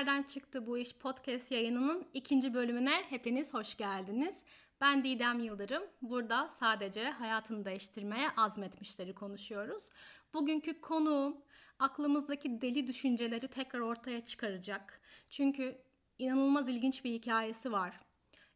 [0.00, 4.42] Nereden çıktı bu iş podcast yayınının ikinci bölümüne hepiniz hoş geldiniz.
[4.80, 5.82] Ben Didem Yıldırım.
[6.02, 9.90] Burada sadece hayatını değiştirmeye azmetmişleri konuşuyoruz.
[10.34, 11.36] Bugünkü konuğum
[11.78, 15.00] aklımızdaki deli düşünceleri tekrar ortaya çıkaracak.
[15.30, 15.78] Çünkü
[16.18, 18.00] inanılmaz ilginç bir hikayesi var.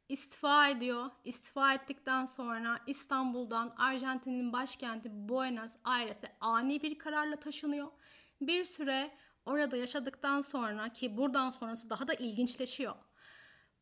[0.08, 1.11] İstifa ediyor.
[1.24, 7.88] İstifa ettikten sonra İstanbul'dan Arjantin'in başkenti Buenos Aires'e ani bir kararla taşınıyor.
[8.41, 9.11] Bir süre
[9.47, 12.95] orada yaşadıktan sonra ki buradan sonrası daha da ilginçleşiyor.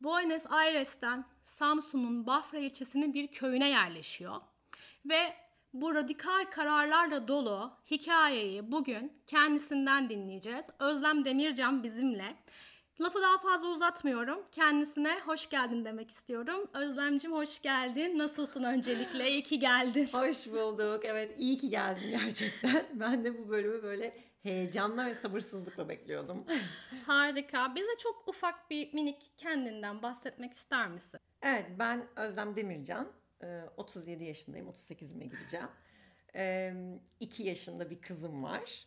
[0.01, 4.35] Buenos Aires'ten Samsun'un Bafra ilçesinin bir köyüne yerleşiyor.
[5.05, 5.33] Ve
[5.73, 10.65] bu radikal kararlarla dolu hikayeyi bugün kendisinden dinleyeceğiz.
[10.79, 12.35] Özlem Demircan bizimle.
[13.01, 14.39] Lafı daha fazla uzatmıyorum.
[14.51, 16.69] Kendisine hoş geldin demek istiyorum.
[16.73, 18.17] Özlemcim hoş geldin.
[18.17, 19.29] Nasılsın öncelikle?
[19.31, 20.09] İyi ki geldin.
[20.11, 21.05] Hoş bulduk.
[21.05, 22.85] Evet iyi ki geldin gerçekten.
[22.93, 26.45] Ben de bu bölümü böyle heyecanla ve sabırsızlıkla bekliyordum.
[27.05, 27.75] Harika.
[27.75, 31.19] Bize çok ufak bir minik kendinden bahsetmek ister misin?
[31.41, 33.11] Evet ben Özlem Demircan.
[33.77, 34.67] 37 yaşındayım.
[34.69, 35.67] 38'ime gireceğim.
[37.19, 38.85] 2 yaşında bir kızım var.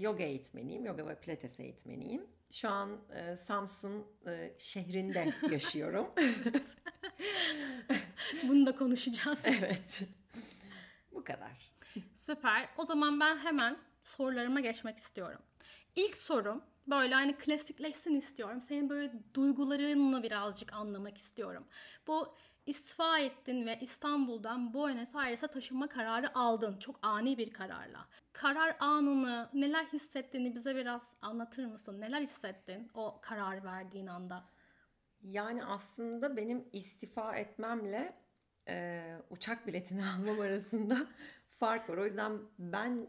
[0.00, 0.86] Yoga eğitmeniyim.
[0.86, 2.26] Yoga ve pilates eğitmeniyim.
[2.50, 2.98] Şu an
[3.36, 4.06] Samsun
[4.58, 6.06] şehrinde yaşıyorum.
[8.42, 9.42] Bunu da konuşacağız.
[9.46, 10.02] Evet.
[11.12, 11.72] Bu kadar.
[12.14, 12.68] Süper.
[12.76, 13.76] O zaman ben hemen
[14.08, 15.40] sorularıma geçmek istiyorum.
[15.96, 18.62] İlk sorum böyle hani klasikleşsin istiyorum.
[18.62, 21.64] Senin böyle duygularını birazcık anlamak istiyorum.
[22.06, 22.34] Bu
[22.66, 26.78] istifa ettin ve İstanbul'dan Buenos Aires'e taşınma kararı aldın.
[26.78, 28.06] Çok ani bir kararla.
[28.32, 32.00] Karar anını, neler hissettiğini bize biraz anlatır mısın?
[32.00, 34.44] Neler hissettin o karar verdiğin anda?
[35.22, 38.16] Yani aslında benim istifa etmemle
[38.68, 41.06] e, uçak biletini almam arasında
[41.50, 41.96] fark var.
[41.96, 43.06] O yüzden ben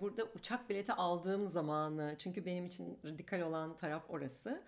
[0.00, 4.62] burada uçak bileti aldığım zamanı çünkü benim için radikal olan taraf orası.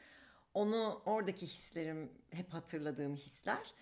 [0.54, 3.74] Onu oradaki hislerim hep hatırladığım hisler.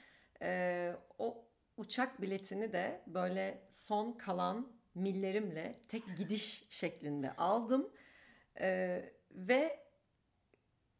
[0.42, 1.44] E, o
[1.76, 7.90] uçak biletini de böyle son kalan millerimle tek gidiş şeklinde aldım.
[8.60, 9.00] E,
[9.30, 9.80] ve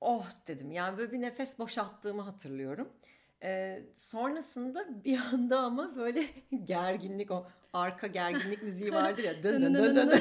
[0.01, 2.93] oh dedim yani böyle bir nefes boşalttığımı hatırlıyorum.
[3.45, 6.27] Ee, sonrasında bir anda ama böyle
[6.65, 10.11] gerginlik o arka gerginlik müziği vardır ya dın dın dın dın.
[10.11, 10.21] dın.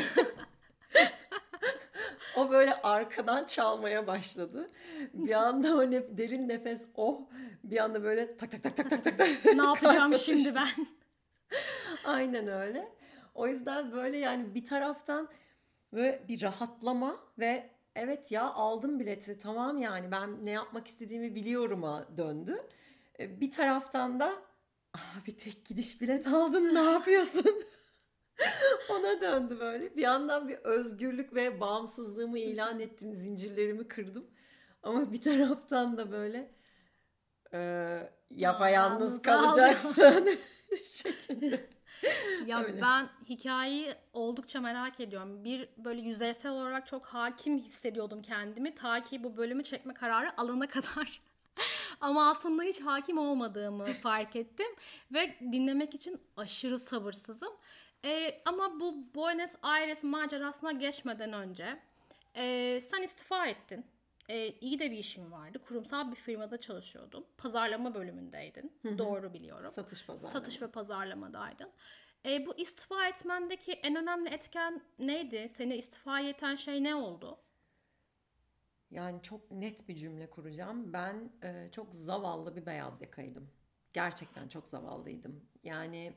[2.38, 4.70] o böyle arkadan çalmaya başladı.
[5.14, 7.22] Bir anda o nef- derin nefes oh
[7.64, 9.46] bir anda böyle tak tak tak tak tak tak.
[9.56, 10.68] ne yapacağım şimdi ben?
[12.06, 12.92] Aynen öyle.
[13.36, 15.30] O yüzden böyle yani bir taraftan
[15.94, 22.18] böyle bir rahatlama ve evet ya aldım bileti tamam yani ben ne yapmak istediğimi biliyorum'a
[22.18, 22.64] döndü.
[23.20, 24.34] Bir taraftan da
[25.28, 27.64] bir tek gidiş bilet aldın ne yapıyorsun?
[28.90, 29.96] Ona döndü böyle.
[29.96, 33.14] Bir yandan bir özgürlük ve bağımsızlığımı ilan ettim.
[33.16, 34.28] Zincirlerimi kırdım.
[34.84, 36.52] Ama bir taraftan da böyle
[37.54, 37.60] e,
[38.30, 40.30] yapayalnız kalacaksın
[40.92, 41.70] şeklinde.
[42.46, 42.82] Ya Öyle.
[42.82, 45.44] ben hikayeyi oldukça merak ediyorum.
[45.44, 48.76] Bir böyle yüzeysel olarak çok hakim hissediyordum kendimi.
[48.76, 51.22] Ta ki bu bölümü çekme kararı alana kadar.
[52.02, 54.68] Ama aslında hiç hakim olmadığımı fark ettim.
[55.14, 57.54] Ve dinlemek için aşırı sabırsızım.
[58.06, 61.80] Ee, ama bu Buenos Aires macerasına geçmeden önce
[62.36, 63.86] e, sen istifa ettin.
[64.30, 65.60] E, iyi de bir işin vardı.
[65.68, 67.26] Kurumsal bir firmada çalışıyordun.
[67.38, 68.74] Pazarlama bölümündeydin.
[68.82, 68.98] Hı hı.
[68.98, 69.72] Doğru biliyorum.
[69.72, 70.40] Satış pazarlama.
[70.40, 71.70] Satış ve pazarlamadaydın.
[72.26, 75.50] E, bu istifa etmendeki en önemli etken neydi?
[75.50, 77.38] Seni istifa eten şey ne oldu?
[78.92, 80.94] Yani çok net bir cümle kuracağım.
[80.94, 83.50] Ben e, çok zavallı bir beyaz yakaydım.
[83.94, 85.46] Gerçekten çok zavallıydım.
[85.64, 86.14] Yani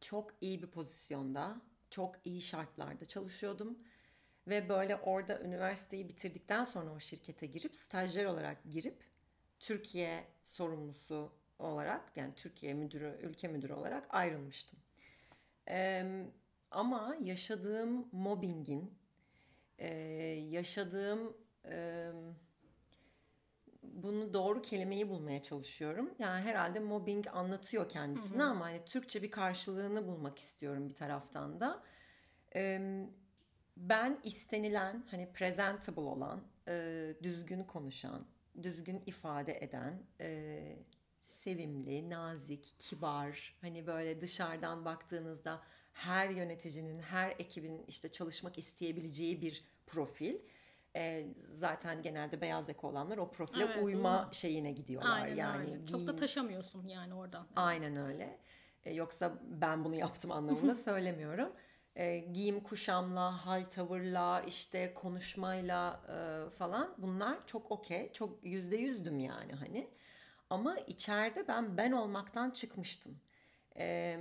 [0.00, 1.60] çok iyi bir pozisyonda,
[1.90, 3.78] çok iyi şartlarda çalışıyordum.
[4.48, 9.04] Ve böyle orada üniversiteyi bitirdikten sonra o şirkete girip stajyer olarak girip
[9.58, 14.78] Türkiye sorumlusu olarak yani Türkiye müdürü, ülke müdürü olarak ayrılmıştım.
[15.68, 16.24] Ee,
[16.70, 18.94] ama yaşadığım mobbingin,
[19.78, 19.88] e,
[20.50, 22.08] yaşadığım e,
[23.82, 26.14] bunu doğru kelimeyi bulmaya çalışıyorum.
[26.18, 31.82] Yani herhalde mobbing anlatıyor kendisini ama hani Türkçe bir karşılığını bulmak istiyorum bir taraftan da.
[33.76, 38.26] Ben istenilen hani presentable olan, e, düzgün konuşan,
[38.62, 40.78] düzgün ifade eden, e,
[41.22, 45.62] sevimli, nazik, kibar, hani böyle dışarıdan baktığınızda
[45.92, 50.34] her yöneticinin, her ekibin işte çalışmak isteyebileceği bir profil
[50.96, 54.34] e, zaten genelde beyaz yaka olanlar o profile evet, uyma o.
[54.34, 55.20] şeyine gidiyorlar.
[55.20, 55.86] Aynen yani öyle.
[55.86, 57.42] Çok da taşamıyorsun yani oradan.
[57.46, 57.58] Evet.
[57.58, 58.38] Aynen öyle.
[58.84, 61.52] E, yoksa ben bunu yaptım anlamında söylemiyorum.
[61.96, 68.12] e, giyim kuşamla, hal tavırla, işte konuşmayla e, falan bunlar çok okey.
[68.12, 69.90] Çok yüzde yüzdüm yani hani.
[70.50, 73.20] Ama içeride ben ben olmaktan çıkmıştım.
[73.76, 74.18] E,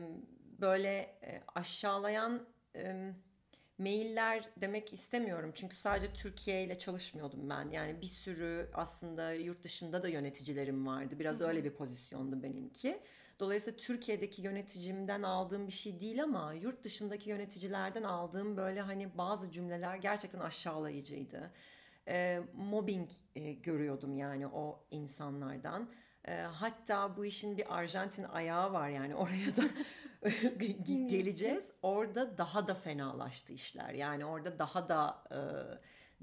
[0.62, 0.90] böyle
[1.24, 3.14] e, aşağılayan e,
[3.80, 5.52] mailler demek istemiyorum.
[5.56, 7.70] Çünkü sadece Türkiye ile çalışmıyordum ben.
[7.70, 11.20] Yani bir sürü aslında yurt dışında da yöneticilerim vardı.
[11.20, 13.02] Biraz öyle bir pozisyondu benimki.
[13.40, 19.52] Dolayısıyla Türkiye'deki yöneticimden aldığım bir şey değil ama yurt dışındaki yöneticilerden aldığım böyle hani bazı
[19.52, 21.52] cümleler gerçekten aşağılayıcıydı.
[22.08, 25.90] E, mobbing e, görüyordum yani o insanlardan.
[26.26, 29.64] E, hatta bu işin bir Arjantin ayağı var yani oraya da
[31.08, 31.72] geleceğiz.
[31.82, 33.94] Orada daha da fenalaştı işler.
[33.94, 35.40] Yani orada daha da e,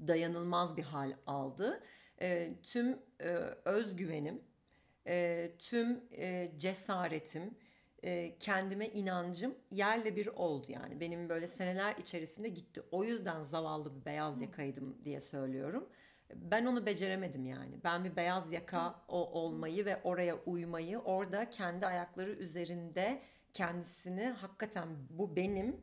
[0.07, 1.83] dayanılmaz bir hal aldı.
[2.21, 3.27] E, tüm e,
[3.65, 4.41] özgüvenim,
[5.07, 7.57] e, tüm e, cesaretim,
[8.03, 10.99] e, kendime inancım yerle bir oldu yani.
[10.99, 12.81] Benim böyle seneler içerisinde gitti.
[12.91, 15.89] O yüzden zavallı bir beyaz yakaydım diye söylüyorum.
[16.35, 17.79] Ben onu beceremedim yani.
[17.83, 23.21] Ben bir beyaz yaka o olmayı ve oraya uymayı, orada kendi ayakları üzerinde
[23.57, 25.81] kendisini hakikaten bu benim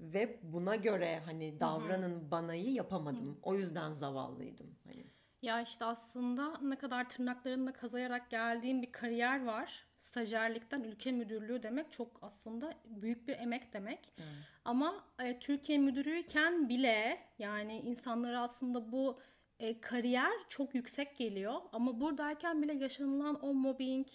[0.00, 3.38] ve buna göre hani davranın banayı yapamadım.
[3.42, 5.06] O yüzden zavallıydım hani.
[5.42, 9.86] Ya işte aslında ne kadar tırnaklarında kazıyarak geldiğim bir kariyer var.
[9.98, 14.12] Stajyerlikten ülke müdürlüğü demek çok aslında büyük bir emek demek.
[14.18, 14.28] Evet.
[14.64, 19.20] Ama e, Türkiye müdürüyken bile yani insanlara aslında bu
[19.58, 21.54] e, kariyer çok yüksek geliyor.
[21.72, 24.06] Ama buradayken bile yaşanılan o mobbing,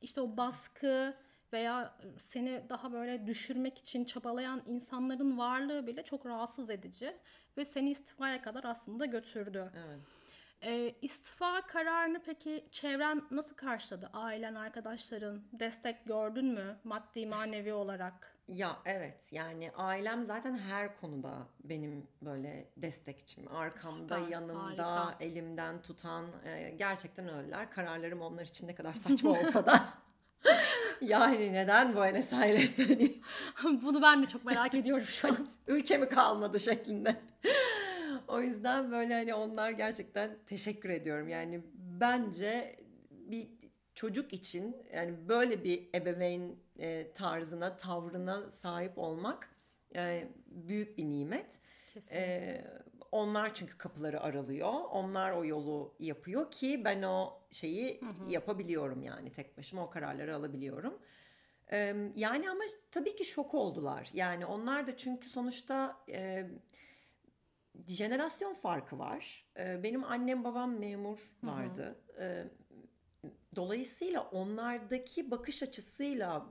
[0.00, 1.14] işte o baskı
[1.52, 7.16] veya seni daha böyle düşürmek için çabalayan insanların varlığı bile çok rahatsız edici
[7.56, 9.72] ve seni istifaya kadar aslında götürdü.
[9.86, 9.98] Evet.
[10.62, 14.10] E, istifa kararını peki çevren nasıl karşıladı?
[14.12, 18.36] Ailen, arkadaşların destek gördün mü maddi manevi olarak?
[18.48, 21.32] Ya evet yani ailem zaten her konuda
[21.64, 23.48] benim böyle destekçim.
[23.54, 25.24] Arkamda, Süper, yanımda, harika.
[25.24, 27.70] elimden tutan e, gerçekten öyleler.
[27.70, 29.84] Kararlarım onlar için ne kadar saçma olsa da.
[31.02, 33.20] yani neden Buenos Aires hani
[33.82, 35.48] Bunu ben de çok merak ediyorum şu an.
[35.66, 37.16] ülke mi kalmadı şeklinde.
[38.28, 41.28] o yüzden böyle hani onlar gerçekten teşekkür ediyorum.
[41.28, 41.60] Yani
[42.00, 42.76] bence
[43.10, 43.48] bir
[43.94, 49.50] çocuk için yani böyle bir ebeveyn e, tarzına, tavrına sahip olmak
[49.96, 51.58] e, büyük bir nimet.
[51.94, 52.18] Kesinlikle.
[52.18, 52.64] E,
[53.12, 54.72] onlar çünkü kapıları aralıyor.
[54.90, 60.98] Onlar o yolu yapıyor ki ben o şeyi yapabiliyorum yani tek başıma o kararları alabiliyorum.
[61.72, 64.10] E, yani ama tabii ki şok oldular.
[64.14, 66.50] Yani onlar da çünkü sonuçta e,
[67.86, 69.46] jenerasyon farkı var.
[69.58, 72.00] E, benim annem babam memur vardı.
[72.20, 72.44] E,
[73.56, 76.46] dolayısıyla onlardaki bakış açısıyla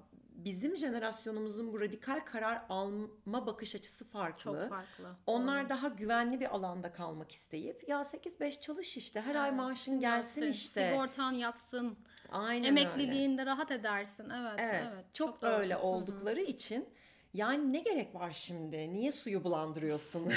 [0.45, 4.43] bizim jenerasyonumuzun bu radikal karar alma bakış açısı farklı.
[4.43, 5.15] Çok farklı.
[5.25, 9.99] Onlar daha güvenli bir alanda kalmak isteyip ya 8-5 çalış işte her ay Evet, maaşın
[9.99, 10.89] gelsin Gelsin, işte.
[10.89, 11.97] Sigortan yatsın.
[12.31, 12.81] Aynen öyle.
[12.81, 14.29] Emekliliğinde rahat edersin.
[14.29, 14.53] Evet.
[14.57, 15.51] Evet, evet çok, doğru.
[15.51, 16.89] öyle oldukları için
[17.33, 18.93] yani ne gerek var şimdi?
[18.93, 20.33] Niye suyu bulandırıyorsun?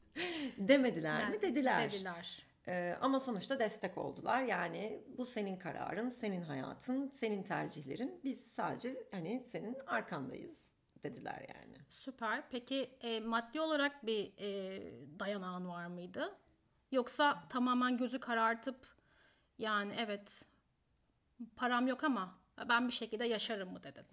[0.58, 1.22] Demediler mi?
[1.22, 1.92] Yani Dediler.
[1.92, 2.42] Dediler.
[2.68, 4.42] Ee, ama sonuçta destek oldular.
[4.42, 8.20] Yani bu senin kararın, senin hayatın, senin tercihlerin.
[8.24, 11.76] Biz sadece hani senin arkandayız dediler yani.
[11.90, 12.42] Süper.
[12.50, 16.38] Peki e, maddi olarak bir e, dayanağın var mıydı?
[16.92, 18.86] Yoksa tamamen gözü karartıp
[19.58, 20.44] yani evet
[21.56, 22.38] param yok ama
[22.68, 24.04] ben bir şekilde yaşarım mı dedin?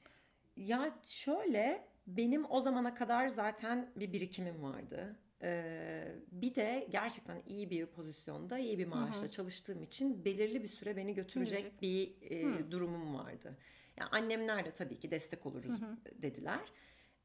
[0.58, 5.20] Ya şöyle benim o zamana kadar zaten bir birikimim vardı.
[5.41, 10.96] Ee, bir de gerçekten iyi bir pozisyonda, iyi bir maaşla çalıştığım için belirli bir süre
[10.96, 11.81] beni götürecek Götürecek.
[11.81, 12.31] bir
[12.62, 13.58] e, durumum vardı.
[13.98, 15.81] Yani annemler de tabii ki destek oluruz
[16.13, 16.60] dediler.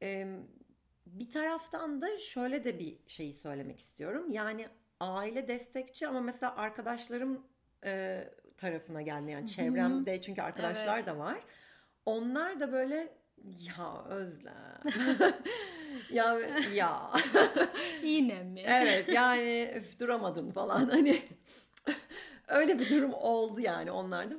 [0.01, 0.39] Ee,
[1.05, 4.31] bir taraftan da şöyle de bir şeyi söylemek istiyorum.
[4.31, 4.67] Yani
[4.99, 7.47] aile destekçi ama mesela arkadaşlarım
[7.85, 8.23] e,
[8.57, 9.31] tarafına geldi.
[9.31, 11.07] Yani çevremde çünkü arkadaşlar Evet.
[11.07, 11.43] da var.
[12.05, 14.81] Onlar da böyle ya Özlem.
[16.11, 16.39] ya
[16.73, 17.11] ya.
[18.03, 18.61] Yine mi?
[18.65, 21.21] evet yani üf, duramadın falan hani.
[22.47, 24.35] Öyle bir durum oldu yani onlarda.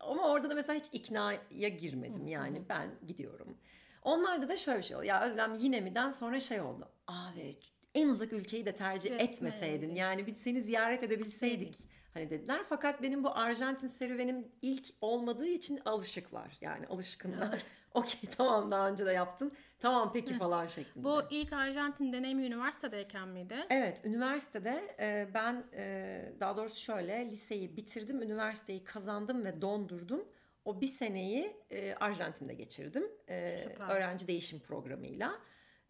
[0.00, 3.58] Ama orada da mesela hiç iknaya girmedim yani ben gidiyorum.
[4.02, 5.04] Onlarda da şöyle bir şey oldu.
[5.04, 6.88] Ya Özlem yine mi'den sonra şey oldu.
[7.06, 7.54] Abi
[7.94, 9.32] en uzak ülkeyi de tercih Etmeydin.
[9.32, 9.94] etmeseydin.
[9.94, 11.78] Yani biz seni ziyaret edebilseydik.
[12.14, 12.60] Hani dediler.
[12.68, 16.56] Fakat benim bu Arjantin serüvenim ilk olmadığı için alışıklar.
[16.60, 17.62] Yani alışkınlar.
[17.96, 19.52] Okey tamam daha önce de yaptın.
[19.78, 21.04] Tamam peki falan şeklinde.
[21.04, 23.56] Bu ilk Arjantin deneyimi üniversitedeyken miydi?
[23.70, 30.28] Evet, üniversitede e, ben e, daha doğrusu şöyle liseyi bitirdim, üniversiteyi kazandım ve dondurdum.
[30.64, 33.04] O bir seneyi e, Arjantin'de geçirdim.
[33.28, 33.96] E, Süper.
[33.96, 35.32] öğrenci değişim programıyla.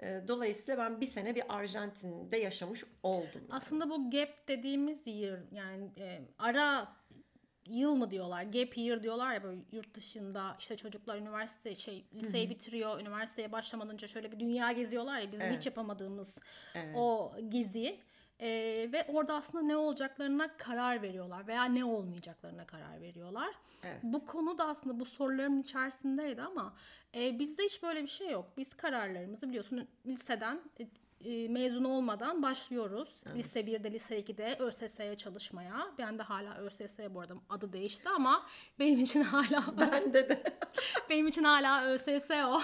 [0.01, 3.31] E, dolayısıyla ben bir sene bir Arjantin'de yaşamış oldum.
[3.35, 3.49] Yani.
[3.51, 6.89] Aslında bu gap dediğimiz year yani e, ara
[7.69, 12.51] yıl mı diyorlar, gap year diyorlar ya böyle yurt dışında işte çocuklar üniversite şey liseyi
[12.51, 15.59] bitiriyor, üniversiteye başlamadan önce şöyle bir dünya geziyorlar ya bizim Evet.
[15.59, 16.39] hiç yapamadığımız
[16.75, 16.97] Evet.
[16.97, 18.01] o gezi.
[18.41, 18.49] E,
[18.93, 23.55] ve orada aslında ne olacaklarına karar veriyorlar veya ne olmayacaklarına karar veriyorlar.
[23.85, 24.01] Evet.
[24.03, 26.75] Bu konu da aslında bu soruların içerisindeydi ama
[27.15, 28.53] e, bizde hiç böyle bir şey yok.
[28.57, 30.61] Biz kararlarımızı biliyorsun liseden
[31.25, 33.09] e, mezun olmadan başlıyoruz.
[33.35, 35.87] Lise 1'de, lise 2'de ÖSS'ye çalışmaya.
[35.99, 38.47] Ben de hala ÖSS bu arada adı değişti ama
[38.79, 40.43] benim için hala Bende de.
[41.11, 42.61] benim için hala ÖSS o.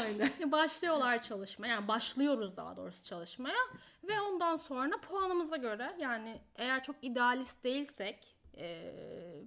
[0.00, 0.30] Aynen.
[0.52, 1.68] Başlıyorlar çalışmaya.
[1.68, 3.58] Yani başlıyoruz daha doğrusu çalışmaya.
[4.04, 8.92] Ve ondan sonra puanımıza göre yani eğer çok idealist değilsek e,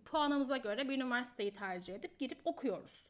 [0.05, 3.07] puanımıza göre bir üniversiteyi tercih edip girip okuyoruz.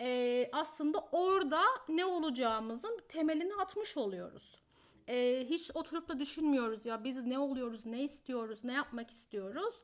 [0.00, 4.61] E, aslında orada ne olacağımızın temelini atmış oluyoruz.
[5.08, 9.74] E, hiç oturup da düşünmüyoruz ya biz ne oluyoruz, ne istiyoruz, ne yapmak istiyoruz.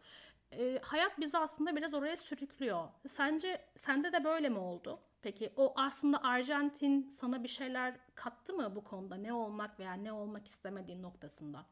[0.53, 2.89] E, hayat bizi aslında biraz oraya sürüklüyor.
[3.07, 5.01] Sence sende de böyle mi oldu?
[5.23, 9.17] Peki o aslında Arjantin sana bir şeyler kattı mı bu konuda?
[9.17, 11.67] Ne olmak veya ne olmak istemediğin noktasında?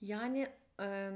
[0.00, 1.10] Yani e,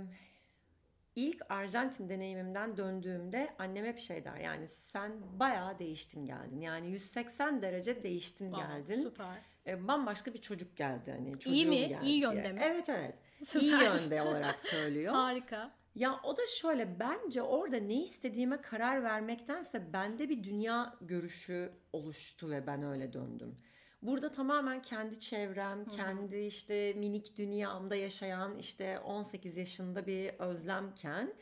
[1.17, 6.61] ilk Arjantin deneyimimden döndüğümde annem hep şey der yani sen bayağı değiştin geldin.
[6.61, 9.03] Yani 180 derece değiştin Wow, geldin.
[9.03, 9.43] Süper.
[9.67, 11.77] E, bambaşka bir çocuk geldi hani çocuğum İyi mi?
[11.89, 12.35] geldi İyi diye.
[12.35, 12.61] yönde mi?
[12.63, 13.15] Evet evet.
[13.45, 13.61] Süper.
[13.61, 15.13] İyi yönde olarak söylüyor.
[15.15, 15.71] Harika.
[15.95, 22.51] Ya o da şöyle bence orada ne istediğime karar vermektense bende bir dünya görüşü oluştu
[22.51, 23.59] ve ben öyle döndüm.
[24.03, 31.35] Burada tamamen kendi çevrem, kendi işte minik dünyamda yaşayan işte 18 yaşında bir özlemken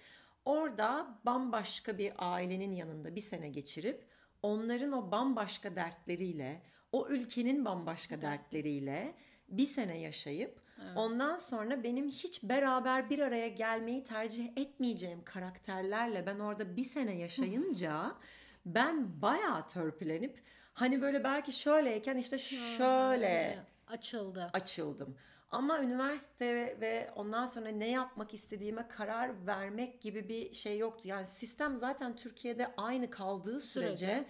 [0.44, 4.06] orada bambaşka bir ailenin yanında bir sene geçirip
[4.42, 6.62] onların o bambaşka dertleriyle,
[6.94, 9.14] o ülkenin bambaşka dertleriyle
[9.48, 10.60] bir sene yaşayıp
[10.96, 17.14] ondan sonra benim hiç beraber bir araya gelmeyi tercih etmeyeceğim karakterlerle ben orada bir sene
[17.16, 18.12] yaşayınca
[18.66, 20.42] ben bayağı törpülenip
[20.74, 23.58] hani böyle belki şöyleyken işte şöyle
[23.88, 24.50] Açıldı.
[24.52, 25.16] açıldım.
[25.50, 31.08] Ama üniversite ve ondan sonra ne yapmak istediğime karar vermek gibi bir şey yoktu.
[31.08, 34.26] Yani sistem zaten Türkiye'de aynı kaldığı sürece Sürece.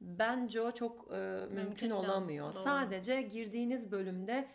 [0.00, 2.54] Bence o çok e, mümkün, Mümkün olamıyor.
[2.54, 2.62] doğru.
[2.62, 4.48] Sadece girdiğiniz bölümde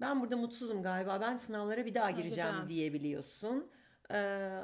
[0.00, 2.68] ben burada mutsuzum galiba ben sınavlara bir daha gireceğim Gireceğim.
[2.68, 3.70] diyebiliyorsun.
[4.12, 4.60] Ee,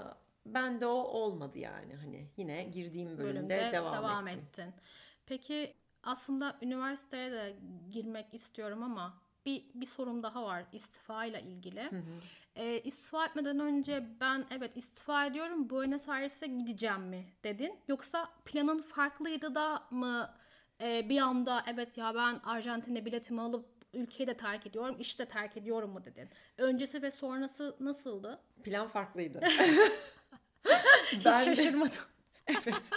[0.47, 4.41] ben de o olmadı yani hani yine girdiğim bölümde, bölümde devam, devam, ettim.
[4.49, 4.75] ettin.
[5.27, 7.57] Peki aslında üniversiteye de
[7.91, 11.91] girmek istiyorum ama bir, bir sorum daha var istifa ile ilgili.
[12.57, 17.81] Ee, istifa etmeden önce ben evet istifa ediyorum Buenos Aires'e gideceğim mi dedin?
[17.89, 20.35] Yoksa planın farklıydı da mı
[20.81, 25.25] e, bir anda evet ya ben Arjantin'e biletimi alıp ülkeyi de terk ediyorum, işi de
[25.27, 26.29] terk ediyorum mu dedin?
[26.59, 28.39] Öncesi ve sonrası nasıldı?
[28.65, 29.41] Plan farklıydı.
[31.13, 31.93] Hiç Ben şaşırmadım.
[32.51, 32.91] Evet.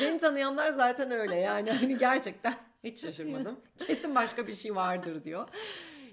[0.00, 2.54] Beni tanıyanlar zaten öyle yani hani gerçekten
[2.86, 3.60] hiç şaşırmadım.
[3.86, 5.48] Kesin başka bir şey vardır diyor.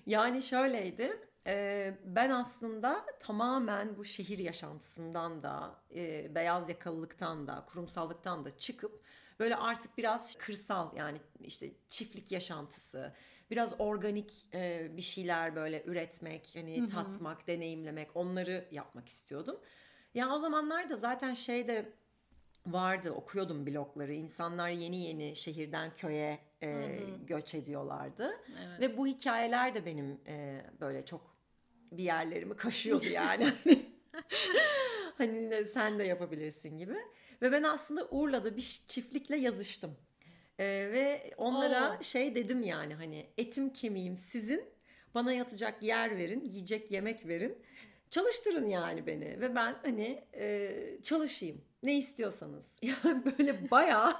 [0.05, 1.17] Yani şöyleydi.
[1.47, 9.03] e, Ben aslında tamamen bu şehir yaşantısından da, e, beyaz yakalılıktan da, kurumsallıktan da çıkıp
[9.39, 13.13] böyle artık biraz kırsal yani işte çiftlik yaşantısı,
[13.51, 19.59] biraz organik e, bir şeyler böyle üretmek, hani tatmak, deneyimlemek, onları yapmak istiyordum.
[20.13, 21.93] Ya o zamanlarda zaten şey de
[22.67, 24.13] vardı okuyordum blogları.
[24.13, 28.39] İnsanlar yeni yeni şehirden köye e, göç ediyorlardı.
[28.49, 28.81] Evet.
[28.81, 31.35] Ve bu hikayeler de benim e, böyle çok
[31.91, 33.49] bir yerlerimi kaşıyordu yani.
[33.63, 33.93] Hani-
[35.17, 36.95] hani sen de yapabilirsin gibi.
[37.41, 39.97] Ve ben aslında Urla'da bir çiftlikle yazıştım.
[40.59, 42.03] E, ve onlara Oo.
[42.03, 44.65] şey dedim yani hani etim kemiğim sizin.
[45.15, 47.57] Bana yatacak yer verin, yiyecek yemek verin.
[48.09, 50.71] Çalıştırın yani beni ve ben hani e,
[51.03, 51.61] çalışayım.
[51.83, 52.65] Ne istiyorsanız.
[52.81, 54.13] Yani böyle bayağı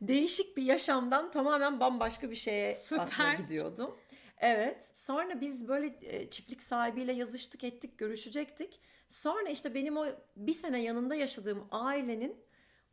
[0.00, 3.02] değişik bir yaşamdan tamamen bambaşka bir şeye Süper.
[3.02, 3.96] aslında gidiyordum.
[4.38, 4.90] Evet.
[4.94, 8.80] Sonra biz böyle e, çiftlik sahibiyle yazıştık ettik, görüşecektik.
[9.08, 12.36] Sonra işte benim o bir sene yanında yaşadığım ailenin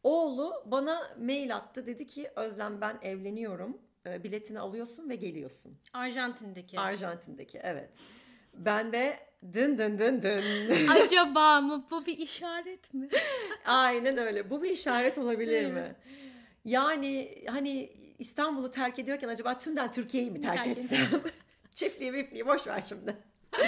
[0.03, 1.85] oğlu bana mail attı.
[1.85, 3.77] Dedi ki Özlem ben evleniyorum.
[4.05, 5.77] E, Biletini alıyorsun ve geliyorsun.
[5.93, 6.79] Arjantin'deki.
[6.79, 7.89] Arjantin'deki evet.
[8.53, 9.19] Ben de
[9.53, 10.43] dın dın dın dın.
[10.89, 13.09] Acaba mı bu bir işaret mi?
[13.65, 14.49] Aynen öyle.
[14.49, 15.95] Bu bir işaret olabilir mi?
[16.65, 17.89] Yani hani
[18.19, 21.21] İstanbul'u terk ediyorken acaba tümden Türkiye'yi mi terk Terk etsem?
[21.75, 23.17] Çiftliği mifliği boş ver şimdi.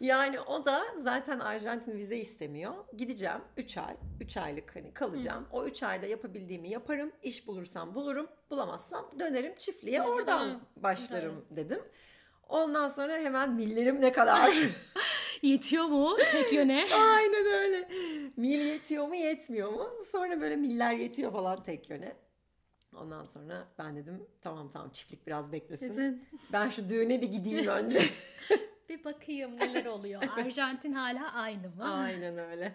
[0.00, 2.74] yani o da zaten Arjantin vize istemiyor.
[2.96, 5.46] Gideceğim 3 ay, 3 aylık hani kalacağım.
[5.52, 7.12] O 3 ayda yapabildiğimi yaparım.
[7.22, 11.80] İş bulursam bulurum, bulamazsam dönerim çiftliğe oradan başlarım dedim.
[12.48, 14.50] Ondan sonra hemen millerim ne kadar?
[15.42, 16.86] Yetiyor mu tek yöne?
[17.16, 17.88] Aynen öyle.
[18.36, 19.88] Mil yetiyor mu yetmiyor mu?
[20.12, 22.16] Sonra böyle miller yetiyor falan tek yöne.
[22.96, 25.88] Ondan sonra ben dedim tamam tamam çiftlik biraz beklesin.
[25.88, 28.00] Sizin Ben şu düğüne bir gideyim önce.
[28.88, 30.22] bir bakayım neler oluyor.
[30.36, 31.94] Arjantin hala aynı mı?
[31.94, 32.72] Aynen öyle.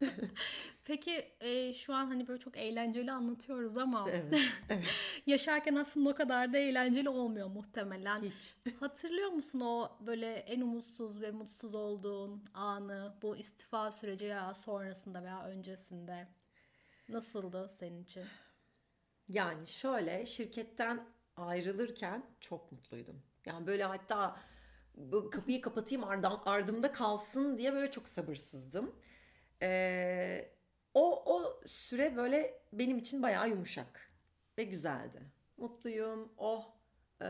[0.84, 4.40] Peki e, şu an hani böyle çok eğlenceli anlatıyoruz ama Evet.
[4.68, 5.22] evet.
[5.26, 8.22] yaşarken aslında o kadar da eğlenceli olmuyor muhtemelen.
[8.22, 8.56] Hiç.
[8.80, 15.22] Hatırlıyor musun o böyle en umutsuz ve mutsuz olduğun anı bu istifa süreci ya sonrasında
[15.22, 16.28] veya öncesinde?
[17.08, 18.24] Nasıldı senin için?
[19.28, 23.22] Yani şöyle şirketten ayrılırken çok mutluydum.
[23.46, 24.36] Yani böyle hatta
[25.32, 28.94] kapıyı kapatayım ardam, ardımda kalsın diye böyle çok sabırsızdım.
[29.62, 30.50] Ee,
[30.94, 34.10] o, o süre böyle benim için bayağı yumuşak
[34.58, 35.22] ve güzeldi.
[35.56, 36.64] Mutluyum, oh.
[37.22, 37.26] Ee,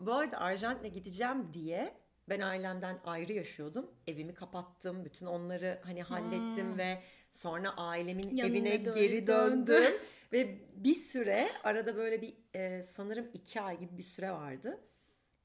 [0.00, 1.94] bu arada Arjantin'e gideceğim diye
[2.28, 3.90] ben ailemden ayrı yaşıyordum.
[4.06, 9.92] Evimi kapattım, bütün onları hani hallettim ve sonra ailemin Yanına evine dön- geri döndüm.
[10.32, 14.80] Ve bir süre arada böyle bir e, sanırım iki ay gibi bir süre vardı.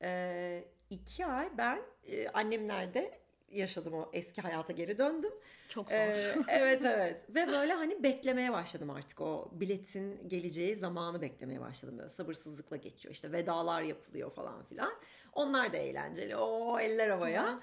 [0.02, 3.21] E, iki ay ben e, annemlerde
[3.52, 5.34] yaşadım o eski hayata geri döndüm.
[5.70, 5.96] Çok zor.
[5.98, 11.98] E, evet evet ve böyle hani beklemeye başladım artık o biletin geleceği zamanı beklemeye başladım
[11.98, 14.94] böyle sabırsızlıkla geçiyor işte vedalar yapılıyor falan filan.
[15.34, 17.60] Onlar da eğlenceli o eller havaya.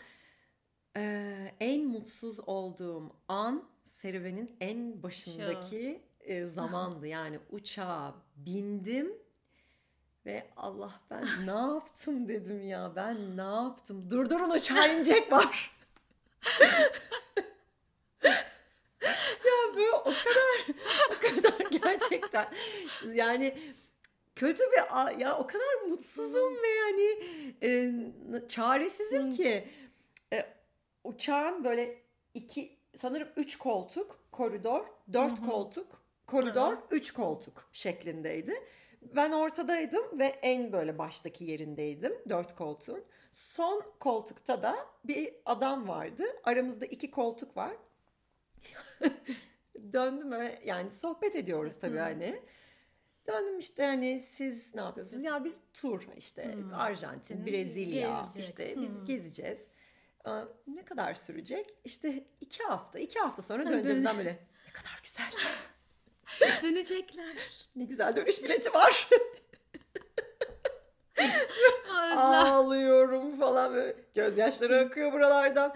[0.96, 1.24] E,
[1.60, 9.12] en mutsuz olduğum an serüvenin en başındaki e, zamandı yani uçağa bindim
[10.26, 15.77] ve Allah ben ne yaptım dedim ya ben ne yaptım durdurun uçağa inecek var.
[19.44, 20.66] Ya böyle o kadar
[21.10, 22.48] o kadar gerçekten.
[23.14, 23.58] Yani
[24.36, 27.22] kötü bir ya o kadar mutsuzum ve yani
[27.62, 27.92] e,
[28.48, 29.68] çaresizim ki.
[30.32, 30.58] E,
[31.04, 32.02] uçağın böyle
[32.34, 38.62] iki sanırım üç koltuk koridor dört koltuk koridor üç koltuk şeklindeydi.
[39.02, 43.04] Ben ortadaydım ve en böyle baştaki yerindeydim dört koltuğun.
[43.42, 46.24] Son koltukta da bir adam vardı.
[46.44, 47.76] Aramızda iki koltuk var.
[49.92, 52.42] Döndüm ve yani sohbet ediyoruz tabii hani.
[53.26, 55.24] Döndüm işte hani siz ne yapıyorsunuz?
[55.24, 58.40] Ya biz tur işte Arjantin, Senin Brezilya gezeceksin.
[58.40, 59.04] işte biz Hmm.
[59.06, 59.58] gezeceğiz.
[60.24, 61.74] Aa, Ne kadar sürecek?
[61.84, 62.98] İşte iki hafta.
[62.98, 63.98] iki hafta sonra Ha, döneceğiz.
[63.98, 65.30] dön- Ben böyle ne kadar güzel.
[66.62, 67.36] Dönecekler.
[67.76, 69.08] Ne güzel dönüş bileti var.
[72.16, 73.96] Ağlıyorum falan böyle.
[74.14, 75.74] Gözyaşları akıyor buralardan.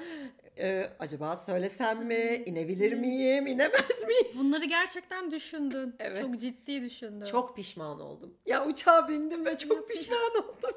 [0.58, 2.42] Ee, acaba söylesem mi?
[2.46, 3.46] İnebilir miyim?
[3.46, 4.26] İnemez miyim?
[4.34, 5.94] Bunları gerçekten düşündün.
[5.98, 6.20] Evet.
[6.20, 7.24] Çok ciddi düşündün.
[7.24, 8.34] Çok pişman oldum.
[8.46, 10.76] Ya uçağa bindim ve çok pişman oldum.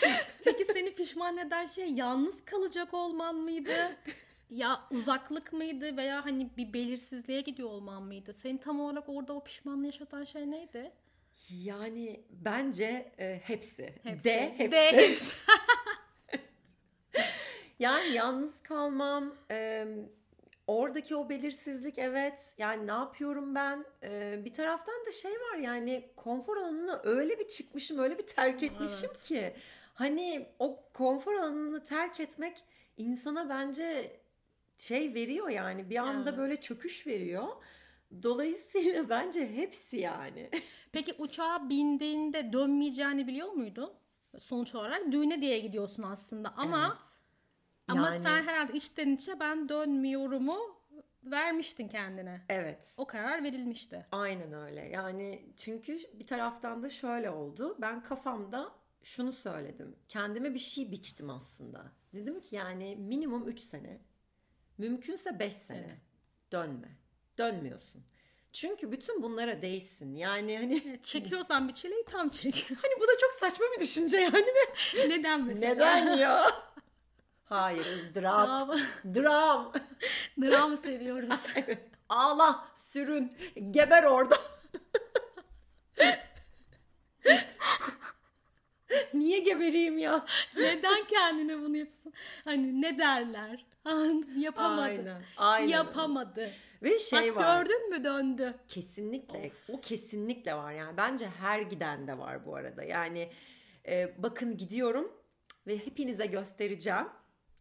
[0.44, 3.96] Peki seni pişman eden şey yalnız kalacak olman mıydı?
[4.50, 8.32] Ya uzaklık mıydı veya hani bir belirsizliğe gidiyor olman mıydı?
[8.32, 10.92] Seni tam olarak orada o pişmanlığı yaşatan şey neydi?
[11.50, 13.94] Yani bence e, hepsi.
[14.02, 14.24] Hepsi.
[14.24, 14.72] De hepsi.
[14.72, 15.34] De hepsi.
[17.78, 19.86] Yani yalnız kalmam, e,
[20.66, 22.54] oradaki o belirsizlik evet.
[22.58, 23.84] Yani ne yapıyorum ben?
[24.02, 28.62] E, bir taraftan da şey var yani konfor alanına öyle bir çıkmışım, öyle bir terk
[28.62, 29.22] etmişim Evet.
[29.22, 29.54] ki.
[29.94, 32.64] Hani o konfor alanını terk etmek
[32.96, 34.16] insana bence
[34.78, 36.38] şey veriyor yani bir anda Evet.
[36.38, 37.48] böyle çöküş veriyor.
[38.22, 40.50] Dolayısıyla bence hepsi yani.
[40.92, 43.92] Peki uçağa bindiğinde dönmeyeceğini biliyor muydun?
[44.38, 47.08] Sonuç olarak düğüne diye gidiyorsun aslında ama Evet.
[47.88, 50.58] ama Yani- sen herhalde içten içe ben dönmüyorumu
[51.24, 52.40] vermiştin kendine.
[52.48, 52.92] Evet.
[52.96, 54.06] O karar verilmişti.
[54.12, 54.80] Aynen öyle.
[54.88, 57.76] Yani çünkü bir taraftan da şöyle oldu.
[57.80, 58.72] Ben kafamda
[59.02, 59.96] şunu söyledim.
[60.08, 61.92] Kendime bir şey biçtim aslında.
[62.14, 64.00] Dedim ki yani minimum 3 sene.
[64.78, 65.78] Mümkünse 5 sene.
[65.78, 65.98] Evet.
[66.52, 66.88] Dönme.
[67.38, 68.02] Dönmüyorsun.
[68.52, 70.14] Çünkü bütün bunlara değsin.
[70.14, 72.66] Yani hani Evet, Çekiyorsan bir çileyi tam çek.
[72.82, 75.08] hani bu da çok saçma bir düşünce yani de.
[75.08, 75.74] Neden mesela?
[75.74, 76.44] Neden ya?
[77.44, 78.76] Hayır ızdırap.
[79.04, 79.72] Dram.
[80.40, 81.46] Dram seviyoruz.
[82.08, 83.32] Ağla, sürün,
[83.70, 84.38] geber orada.
[89.14, 90.26] Niye gebereyim ya?
[90.56, 92.12] Neden kendine bunu yapıyorsun?
[92.44, 93.66] Hani ne derler?
[94.36, 94.82] Yapamadı.
[94.82, 95.22] Aynen.
[95.36, 95.68] Aynen.
[95.68, 96.52] Yapamadı.
[96.82, 97.62] Ve şey Bak var.
[97.62, 98.54] gördün mü döndü.
[98.68, 99.50] Kesinlikle.
[99.68, 100.96] O kesinlikle var yani.
[100.96, 102.82] Bence her giden de var bu arada.
[102.82, 103.30] Yani
[103.88, 105.12] e, bakın gidiyorum
[105.66, 107.08] ve hepinize göstereceğim.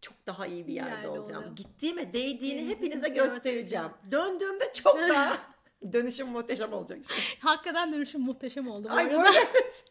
[0.01, 1.39] çok daha iyi bir yerde, yerde olacağım.
[1.41, 1.55] oluyor.
[1.55, 3.89] Gittiğime değdiğini hepinize göstereceğim.
[4.11, 5.37] Döndüğümde çok daha
[5.93, 6.99] dönüşüm muhteşem olacak.
[7.39, 9.29] Hakikaten dönüşüm muhteşem oldu bu Ay arada.
[9.53, 9.85] evet.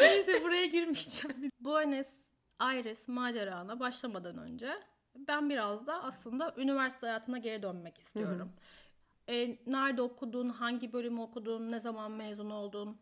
[0.00, 1.50] Neyse buraya girmeyeceğim.
[1.60, 2.08] Buenos
[2.58, 4.72] Aires macerana başlamadan önce
[5.16, 8.52] ben biraz da aslında üniversite hayatına geri dönmek istiyorum.
[9.28, 12.98] E, nerede okudun, hangi bölümü okudun, ne zaman mezun oldun?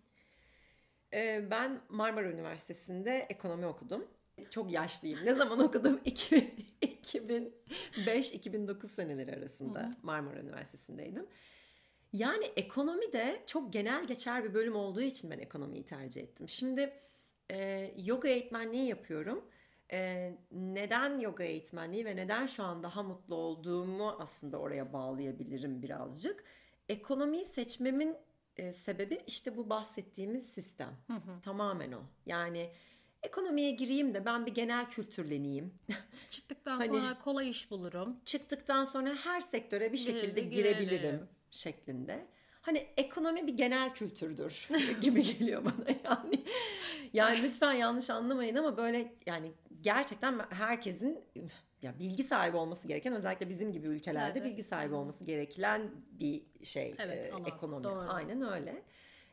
[1.13, 4.09] Ee, ben Marmara Üniversitesi'nde ekonomi okudum.
[4.51, 5.19] Çok yaşlıyım.
[5.25, 6.01] Ne zaman okudum?
[6.05, 11.27] 2005-2009 seneleri arasında Marmara Üniversitesi'ndeydim.
[12.13, 16.49] Yani ekonomi de çok genel geçer bir bölüm olduğu için ben ekonomiyi tercih ettim.
[16.49, 16.93] Şimdi
[17.51, 19.45] e, yoga eğitmenliği yapıyorum.
[19.93, 26.45] E, neden yoga eğitmenliği ve neden şu an daha mutlu olduğumu aslında oraya bağlayabilirim birazcık.
[26.89, 28.17] Ekonomiyi seçmemin
[28.57, 30.97] e, sebebi işte bu bahsettiğimiz sistem.
[31.43, 32.01] Tamamen o.
[32.27, 32.71] Yani
[33.23, 35.75] ekonomiye gireyim de ben bir genel kültürleneyim.
[36.31, 38.17] Çıktıktan Hani- sonra kolay iş bulurum.
[38.25, 40.51] Çıktıktan sonra her sektöre bir şekilde Girelim.
[40.51, 42.27] girebilirim şeklinde.
[42.63, 44.69] Hani ekonomi bir genel kültürdür
[45.01, 46.45] gibi geliyor bana yani.
[47.13, 51.25] Yani lütfen yanlış anlamayın ama böyle yani gerçekten herkesin
[51.83, 54.51] ya bilgi sahibi olması gereken özellikle bizim gibi ülkelerde Evet.
[54.51, 57.85] bilgi sahibi olması gereken bir şey Evet, e, ekonomi.
[57.85, 58.07] Doğru.
[58.09, 58.83] Aynen öyle.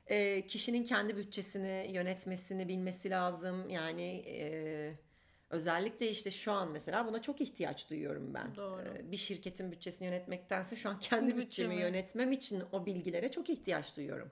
[0.08, 3.70] E, kişinin kendi bütçesini yönetmesini bilmesi lazım.
[3.70, 4.94] Yani e,
[5.50, 8.56] özellikle işte şu an mesela buna çok ihtiyaç duyuyorum ben.
[8.56, 8.82] Doğru.
[8.82, 11.82] E, bir şirketin bütçesini yönetmektense şu an kendi Kendi bütçemi bütçemi.
[11.82, 14.32] yönetmem için o bilgilere çok ihtiyaç duyuyorum.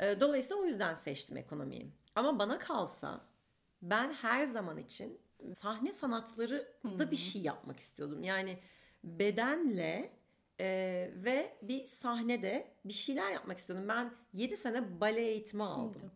[0.00, 1.86] E, Dolayısıyla o yüzden seçtim ekonomiyi.
[2.14, 3.20] Ama bana kalsa
[3.82, 5.18] ben her zaman için
[5.54, 8.22] sahne sanatları da bir şey yapmak istiyordum.
[8.22, 8.58] Yani
[9.04, 10.10] bedenle
[10.60, 13.88] e, ve bir sahnede bir şeyler yapmak istiyordum.
[13.88, 16.10] Ben 7 sene bale eğitimi aldım.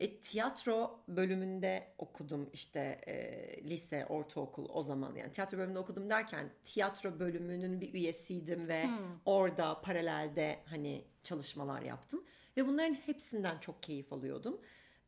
[0.00, 6.50] E, tiyatro bölümünde okudum işte e, lise, ortaokul o zaman yani tiyatro bölümünde okudum derken
[6.64, 8.86] tiyatro bölümünün bir üyesiydim ve
[9.24, 12.24] orada paralelde hani çalışmalar yaptım
[12.56, 14.60] ve bunların hepsinden çok keyif alıyordum.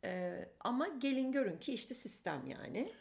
[0.05, 2.93] E, ama gelin görün ki işte sistem yani.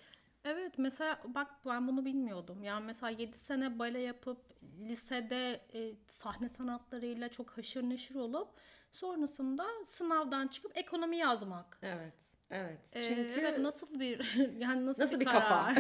[0.45, 2.63] Evet mesela bak ben bunu bilmiyordum.
[2.63, 4.37] Yani mesela 7 sene bale yapıp
[4.79, 8.49] lisede e, sahne sanatlarıyla çok haşır neşir olup
[8.91, 11.79] sonrasında sınavdan çıkıp ekonomi yazmak.
[11.81, 12.31] Evet.
[12.51, 12.79] Evet.
[12.93, 15.75] Ee, Çünkü evet nasıl bir yani nasıl, Nasıl bir, bir kafa?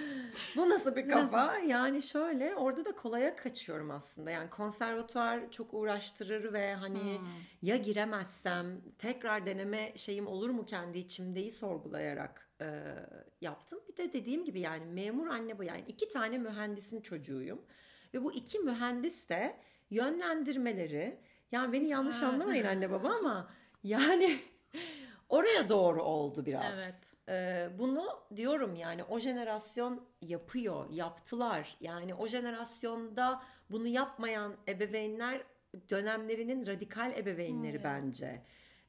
[0.56, 1.58] Bu nasıl bir kafa?
[1.66, 4.30] Yani şöyle orada da kolaya kaçıyorum aslında.
[4.30, 7.20] Yani konservatuar çok uğraştırır ve hani
[7.62, 12.66] ya giremezsem tekrar deneme şeyim olur mu kendi içimdeyi sorgulayarak e,
[13.40, 13.80] yaptım.
[13.88, 17.62] Bir de dediğim gibi yani memur anne bu yani iki tane mühendisin çocuğuyum.
[18.14, 19.56] Ve bu iki mühendis de
[19.90, 21.18] yönlendirmeleri
[21.52, 22.26] yani beni yanlış Ha.
[22.26, 23.50] anlamayın anne baba ama
[23.84, 24.38] yani
[25.28, 26.78] oraya doğru oldu biraz.
[26.78, 26.94] Evet.
[27.28, 31.76] Ee, bunu diyorum yani o jenerasyon yapıyor, yaptılar.
[31.80, 35.42] Yani o jenerasyonda bunu yapmayan ebeveynler
[35.90, 37.84] dönemlerinin radikal ebeveynleri Hmm.
[37.84, 38.42] bence.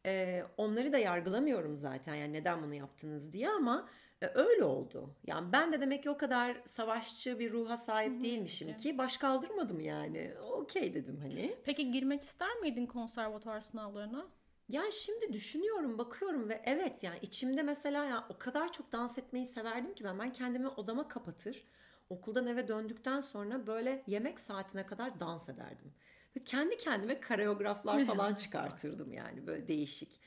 [0.07, 3.89] Ee, onları da yargılamıyorum zaten yani neden bunu yaptınız diye ama
[4.21, 5.09] e, öyle oldu.
[5.27, 8.81] Yani ben de demek ki o kadar savaşçı bir ruha sahip değilmişim peki.
[8.81, 10.33] ki baş kaldırmadım yani.
[10.51, 11.55] Okey dedim hani.
[11.63, 14.27] Peki girmek ister miydin konservatuar sınavlarına?
[14.69, 19.45] Yani şimdi düşünüyorum, bakıyorum ve evet yani içimde mesela ya o kadar çok dans etmeyi
[19.45, 21.63] severdim ki ben ben kendimi odama kapatır.
[22.09, 25.93] Okuldan eve döndükten sonra böyle yemek saatine kadar dans ederdim.
[26.37, 30.19] Ve kendi kendime koreograflar falan çıkartırdım yani böyle değişik.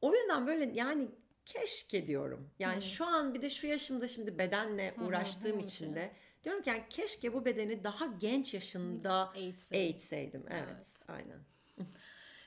[0.00, 1.08] O yüzden böyle yani
[1.44, 2.50] keşke diyorum.
[2.58, 6.12] Yani şu an bir de şu yaşımda şimdi bedenle uğraştığım hı, için de
[6.44, 9.74] diyorum ki yani keşke bu bedeni daha genç yaşında Eğitsin.
[9.74, 10.44] eğitseydim.
[10.50, 10.86] Evet, Evet.
[11.08, 11.38] aynen.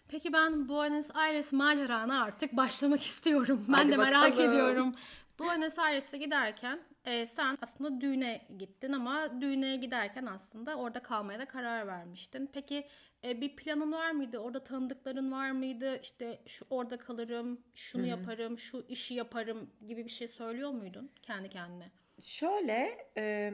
[0.07, 3.65] Peki ben Buenos Aires macerana artık başlamak istiyorum.
[3.67, 4.49] Ben Hadi de merak bakalım.
[4.49, 4.95] ediyorum.
[5.39, 11.45] Buenos Aires'e giderken e, sen aslında düğüne gittin ama düğüne giderken aslında orada kalmaya da
[11.45, 12.49] karar vermiştin.
[12.53, 12.87] Peki
[13.23, 14.37] e, bir planın var mıydı?
[14.37, 15.99] Orada tanıdıkların var mıydı?
[16.01, 21.49] İşte şu orada kalırım, şunu yaparım, şu işi yaparım gibi bir şey söylüyor muydun kendi
[21.49, 21.91] kendine?
[22.21, 23.53] Şöyle e,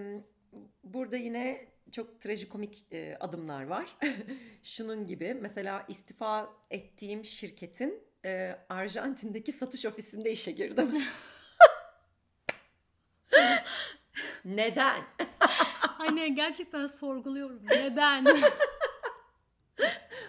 [0.83, 3.97] burada yine çok trajikomik e, adımlar var.
[4.63, 10.91] Şunun gibi mesela istifa ettiğim şirketin e, Arjantin'deki satış ofisinde işe girdim.
[14.55, 15.01] Neden?
[15.97, 17.59] Hani gerçekten sorguluyorum.
[17.65, 18.25] Neden?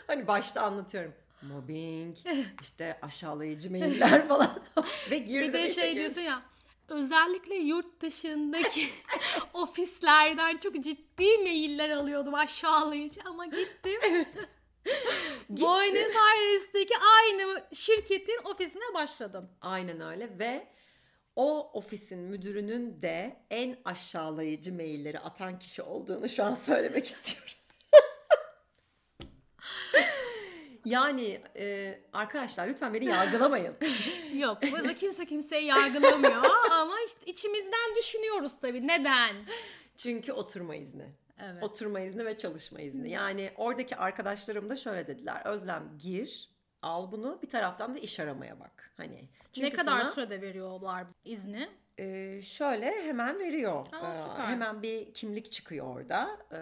[0.06, 1.14] Hani başta anlatıyorum.
[1.42, 2.16] Mobbing,
[2.60, 4.62] işte aşağılayıcı mailler falan.
[5.10, 5.98] Ve girdim Bir de şey girdim.
[5.98, 6.42] diyorsun ya
[6.88, 8.88] özellikle yurt dışındaki
[9.52, 14.00] ofislerden çok ciddi mailler alıyordum aşağılayıcı ama gittim.
[15.48, 19.50] Buenos Aires'teki aynı şirketin ofisine başladım.
[19.60, 20.66] Aynen öyle ve
[21.38, 27.52] o ofisin müdürünün de en aşağılayıcı mailleri atan kişi olduğunu şu an söylemek istiyorum.
[30.84, 33.74] yani e, arkadaşlar lütfen beni yargılamayın.
[34.34, 38.86] Yok burada kimse kimseyi yargılamıyor ama işte içimizden düşünüyoruz tabii.
[38.86, 39.36] Neden?
[39.96, 41.06] Çünkü oturma izni.
[41.42, 41.62] Evet.
[41.62, 43.10] Oturma izni ve çalışma izni.
[43.10, 45.42] Yani oradaki arkadaşlarım da şöyle dediler.
[45.44, 46.50] Özlem gir,
[46.82, 47.38] al bunu.
[47.42, 48.90] Bir taraftan da iş aramaya bak.
[48.96, 51.68] Hani ne çünkü kadar sana- sürede veriyorlar izni?
[51.98, 53.86] Ee, şöyle hemen veriyor.
[53.92, 54.46] Aa, Ee, süper.
[54.46, 56.58] hemen bir kimlik çıkıyor orada Ee,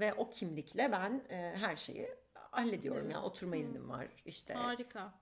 [0.00, 3.10] ve o kimlikle ben e, her şeyi hallediyorum.
[3.10, 4.54] Yani oturma iznim var işte.
[4.54, 5.12] Harika.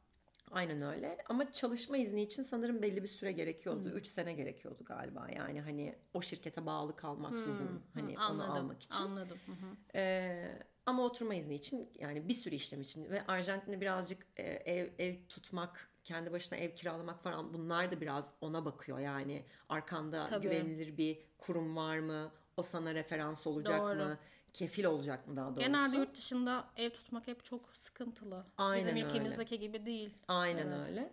[0.51, 1.19] Aynen öyle.
[1.29, 3.88] Ama çalışma izni için sanırım belli bir süre gerekiyordu.
[3.88, 5.27] 3 sene gerekiyordu galiba.
[5.37, 9.05] Yani hani o şirkete bağlı kalmaksızın hani Hı, onu almak için.
[9.05, 9.38] Anladım.
[9.47, 9.77] Hı hı.
[9.95, 10.59] Ee,
[10.90, 15.14] ama oturma izni için yani bir sürü işlem için ve Arjantin'de birazcık e, ev, ev
[15.29, 18.98] tutmak, kendi başına ev kiralamak falan bunlar da biraz ona bakıyor.
[18.98, 20.42] Yani arkanda Tabii.
[20.42, 22.33] güvenilir bir kurum var mı?
[22.57, 23.94] O sana referans olacak Doğru.
[23.94, 24.18] mı?
[24.53, 25.61] Kefil olacak mı daha doğrusu?
[25.61, 28.46] Genelde yurt dışında ev tutmak hep çok sıkıntılı.
[28.59, 29.07] Aynen Bizim öyle.
[29.07, 30.14] ülkemizdeki gibi değil.
[30.29, 30.88] Aynen Evet.
[30.88, 31.12] öyle.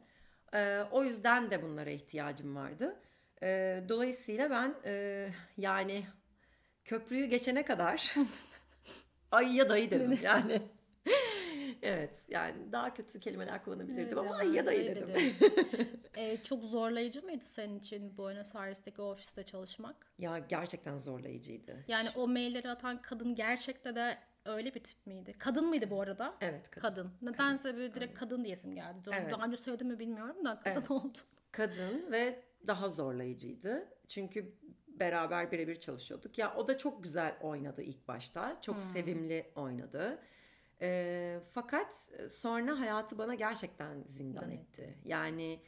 [0.54, 3.00] Ee, o yüzden de bunlara ihtiyacım vardı.
[3.44, 6.06] Ee, dolayısıyla ben e, yani
[6.84, 8.16] köprüyü geçene kadar
[9.32, 10.62] ayıya dayı dedim yani.
[11.82, 15.10] evet yani daha kötü kelimeler kullanabilirdim ama ayıya dayı dedim.
[15.10, 15.88] dedi.
[16.18, 20.12] Ee, çok zorlayıcı mıydı senin için Buenos Aires'teki ofiste çalışmak?
[20.20, 21.84] ya gerçekten zorlayıcıydı.
[21.88, 25.36] Yani o mailleri atan kadın gerçekten de öyle bir tip miydi?
[25.40, 26.36] Kadın mıydı bu arada?
[26.42, 26.82] Evet kadın.
[26.82, 27.12] Kadın.
[27.22, 28.98] Nedense böyle direkt kadın diyesim geldi.
[29.06, 29.32] Daha Evet.
[29.34, 30.92] daha önce söyledim mi bilmiyorum da kadın Evet.
[30.92, 31.18] oldu.
[31.52, 33.88] Kadın ve daha zorlayıcıydı.
[34.08, 34.56] Çünkü
[35.00, 36.38] beraber birebir çalışıyorduk.
[36.38, 38.58] Ya o da çok güzel oynadı ilk başta.
[38.62, 40.20] Çok sevimli oynadı.
[40.82, 44.98] Ee, fakat sonra hayatı bana gerçekten zindan Zindan etti.
[45.06, 45.62] Yani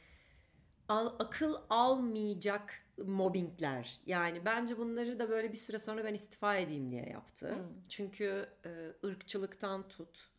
[0.88, 4.00] al- akıl almayacak mobbingler.
[4.06, 7.54] Yani bence bunları da böyle bir süre sonra ben istifa edeyim diye yaptı.
[7.88, 8.70] Çünkü e,
[9.06, 10.30] ırkçılıktan tut.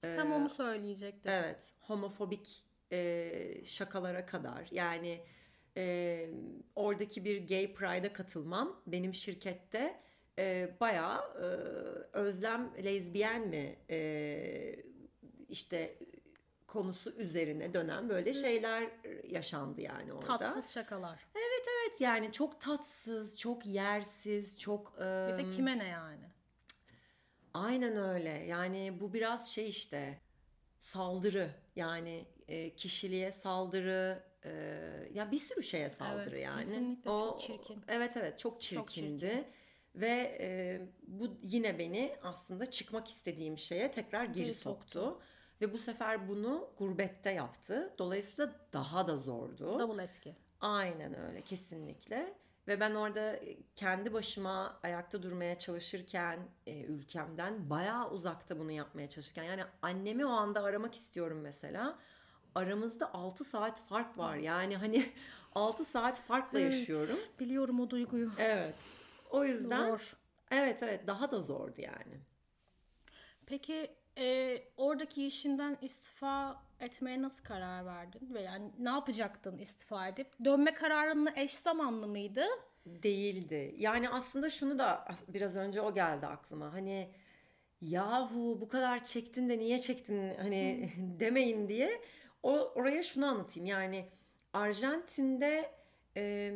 [0.00, 1.32] Tam onu söyleyecektim.
[1.32, 4.68] Evet, homofobik e, şakalara kadar.
[4.70, 5.20] Yani
[5.76, 6.30] e,
[6.74, 10.00] oradaki bir gay pride'a katılmam benim şirkette
[10.38, 11.46] e, bayağı e,
[12.12, 14.74] özlem lezbiyen mi e,
[15.48, 15.98] işte
[16.66, 18.90] konusu üzerine dönen böyle şeyler
[19.28, 20.26] yaşandı yani orada.
[20.38, 21.26] Tatsız şakalar.
[21.34, 26.24] Evet yani çok tatsız, çok yersiz, çok e, Bir de kime ne yani?
[27.54, 28.28] Aynen öyle.
[28.28, 30.20] Yani bu biraz şey işte
[30.80, 31.50] saldırı.
[31.76, 34.22] Yani e, kişiliğe saldırı.
[34.44, 34.50] E,
[35.14, 36.64] ya bir sürü şeye saldırı Evet, yani.
[36.64, 37.82] kesinlikle çok çirkin.
[37.88, 39.20] Evet evet çok çirkindi.
[39.20, 39.46] çirkin.
[39.94, 45.00] Ve e, bu yine beni aslında çıkmak istediğim şeye tekrar geri Geri soktu.
[45.00, 45.22] soktu.
[45.60, 47.94] Ve bu sefer bunu gurbette yaptı.
[47.98, 49.78] Dolayısıyla daha da zordu.
[49.78, 50.36] Double etki.
[50.60, 52.34] Aynen öyle kesinlikle.
[52.68, 53.40] Ve ben orada
[53.76, 60.30] kendi başıma ayakta durmaya çalışırken e, ülkemden bayağı uzakta bunu yapmaya çalışırken yani annemi o
[60.30, 61.98] anda aramak istiyorum mesela.
[62.54, 64.36] Aramızda 6 saat fark var.
[64.36, 65.06] Yani hani
[65.54, 67.18] 6 saat farkla Evet, yaşıyorum.
[67.40, 68.30] Biliyorum o duyguyu.
[68.38, 68.74] Evet.
[69.30, 70.16] O yüzden Zor.
[70.50, 72.20] evet evet daha da zordu yani.
[73.46, 78.34] Peki e, oradaki işinden istifa etmeye nasıl karar verdin?
[78.34, 80.26] Ve yani ne yapacaktın istifa edip?
[80.44, 82.44] Dönme kararını eş zamanlı mıydı?
[82.86, 83.74] Değildi.
[83.78, 86.72] Yani aslında şunu da biraz önce o geldi aklıma.
[86.72, 87.10] Hani
[87.80, 92.00] yahu bu kadar çektin de niye çektin hani demeyin diye
[92.42, 93.66] o oraya şunu anlatayım.
[93.66, 94.08] Yani
[94.52, 95.70] Arjantin'de
[96.16, 96.52] e,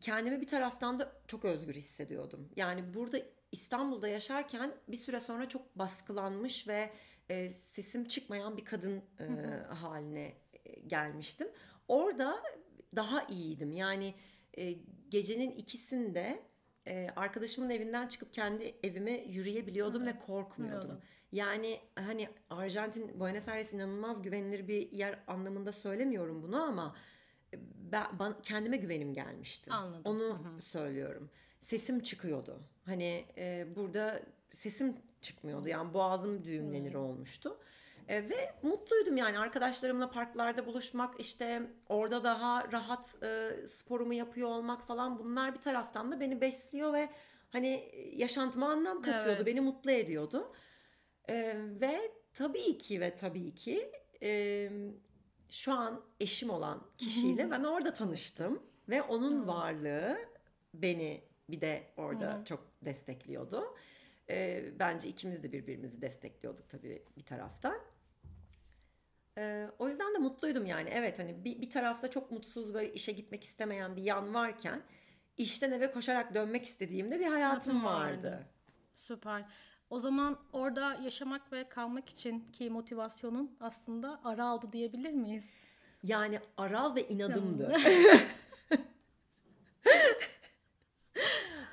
[0.00, 2.48] kendimi bir taraftan da çok özgür hissediyordum.
[2.56, 3.18] Yani burada
[3.52, 6.90] İstanbul'da yaşarken bir süre sonra çok baskılanmış ve
[7.30, 9.26] e, sesim çıkmayan bir kadın e,
[9.74, 11.48] haline e, gelmiştim.
[11.88, 12.42] Orada
[12.96, 13.72] daha iyiydim.
[13.72, 14.14] Yani
[14.58, 14.74] e,
[15.08, 16.42] gecenin ikisinde
[16.88, 20.80] e, arkadaşımın evinden çıkıp kendi evime yürüyebiliyordum ve korkmuyordum.
[20.80, 21.02] Bilmiyordum.
[21.32, 26.96] Yani hani Arjantin, Buenos Aires inanılmaz güvenilir bir yer anlamında söylemiyorum bunu ama
[27.92, 29.70] ben, ben kendime güvenim gelmişti.
[29.70, 30.02] Anladım.
[30.04, 31.30] Onu söylüyorum.
[31.60, 32.60] Sesim çıkıyordu.
[32.84, 34.22] Hani e, burada
[34.52, 35.68] sesim çıkmıyordu.
[35.68, 37.58] Yani boğazım düğümlenir olmuştu.
[38.08, 44.82] E, ve mutluydum yani arkadaşlarımla parklarda buluşmak işte orada daha rahat e, sporumu yapıyor olmak
[44.82, 47.08] falan bunlar bir taraftan da beni besliyor ve
[47.50, 49.36] hani yaşantıma anlam katıyordu.
[49.36, 49.46] Evet.
[49.46, 50.52] Beni mutlu ediyordu.
[51.28, 53.92] E, ve tabii ki ve tabii ki
[54.22, 54.70] e,
[55.50, 60.18] şu an eşim olan kişiyle ben orada tanıştım ve onun varlığı
[60.74, 63.74] beni bir de orada çok destekliyordu.
[64.30, 67.78] Ee, bence ikimiz de birbirimizi destekliyorduk tabii bir taraftan.
[69.38, 70.90] Ee, o yüzden de mutluydum yani.
[70.92, 74.82] Evet hani bir, bir tarafta çok mutsuz böyle işe gitmek istemeyen bir yan varken
[75.36, 78.26] işten eve koşarak dönmek istediğimde bir hayatım vardı.
[78.26, 78.46] vardı.
[78.94, 79.44] Süper.
[79.90, 85.50] O zaman orada yaşamak ve kalmak için ki motivasyonun aslında ara aldı diyebilir miyiz?
[86.02, 87.72] Yani aral ve inadımdı.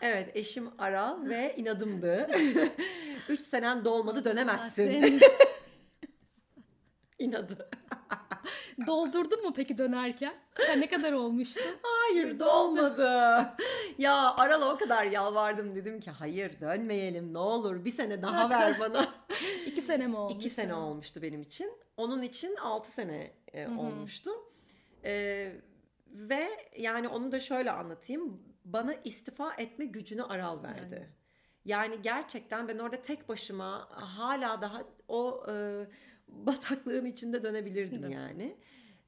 [0.02, 2.30] evet eşim aral ve inadımdı.
[3.30, 5.20] Üç senen dolmadı dönemezsin.
[7.26, 7.70] İnadı.
[8.88, 10.34] doldurdun mu peki dönerken?
[10.54, 11.60] Ha, ne kadar olmuştu?
[11.84, 13.10] Hayır dolmadı.
[13.98, 18.80] ya Aral'a o kadar yalvardım dedim ki hayır dönmeyelim ne olur bir sene daha ver
[18.80, 19.14] bana.
[19.66, 20.36] İki sene mi olmuş?
[20.36, 21.72] İki sene olmuştu benim için.
[21.98, 24.32] Onun için altı sene e, olmuştu.
[25.06, 25.52] E,
[26.08, 28.42] ve yani onu da şöyle anlatayım.
[28.66, 31.10] Bana istifa etme gücünü Aral verdi.
[31.66, 35.86] Yani, gerçekten ben orada tek başıma hala daha o e,
[36.28, 38.14] bataklığın içinde dönebilirdim Evet.
[38.14, 38.58] yani.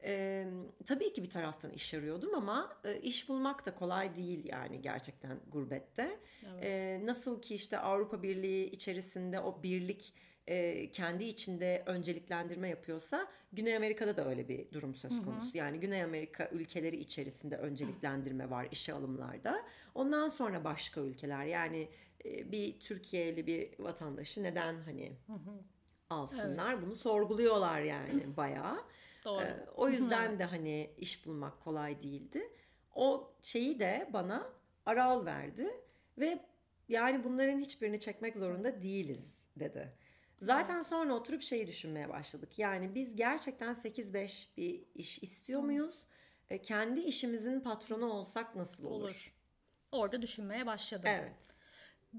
[0.03, 0.45] E,
[0.85, 5.39] tabii ki bir taraftan iş arıyordum ama e, iş bulmak da kolay değil yani gerçekten
[5.51, 6.19] gurbette.
[6.51, 6.63] Evet.
[6.63, 10.13] E, nasıl ki işte Avrupa Birliği içerisinde o birlik
[10.47, 15.57] e, kendi içinde önceliklendirme yapıyorsa Güney Amerika'da da öyle bir durum söz konusu.
[15.57, 19.63] Yani Güney Amerika ülkeleri içerisinde önceliklendirme var işe alımlarda.
[19.95, 21.89] Ondan sonra başka ülkeler yani
[22.25, 25.11] e, bir Türkiye'li bir vatandaşı neden hani
[26.09, 28.83] alsınlar bunu sorguluyorlar yani bayağı.
[29.25, 29.43] Doğru.
[29.43, 32.51] Ee, o yüzden de hani iş bulmak kolay değildi.
[32.95, 34.49] O şeyi de bana
[34.85, 35.81] Aral verdi
[36.17, 36.45] ve
[36.89, 39.93] yani bunların hiçbirini çekmek zorunda değiliz dedi.
[40.41, 42.59] Zaten sonra oturup şeyi düşünmeye başladık.
[42.59, 46.03] Yani biz gerçekten 8-5 bir iş istiyor muyuz?
[46.49, 49.01] E, kendi işimizin patronu olsak nasıl olur?
[49.01, 49.33] Olur.
[49.91, 51.09] Orada düşünmeye başladım.
[51.09, 51.56] Evet.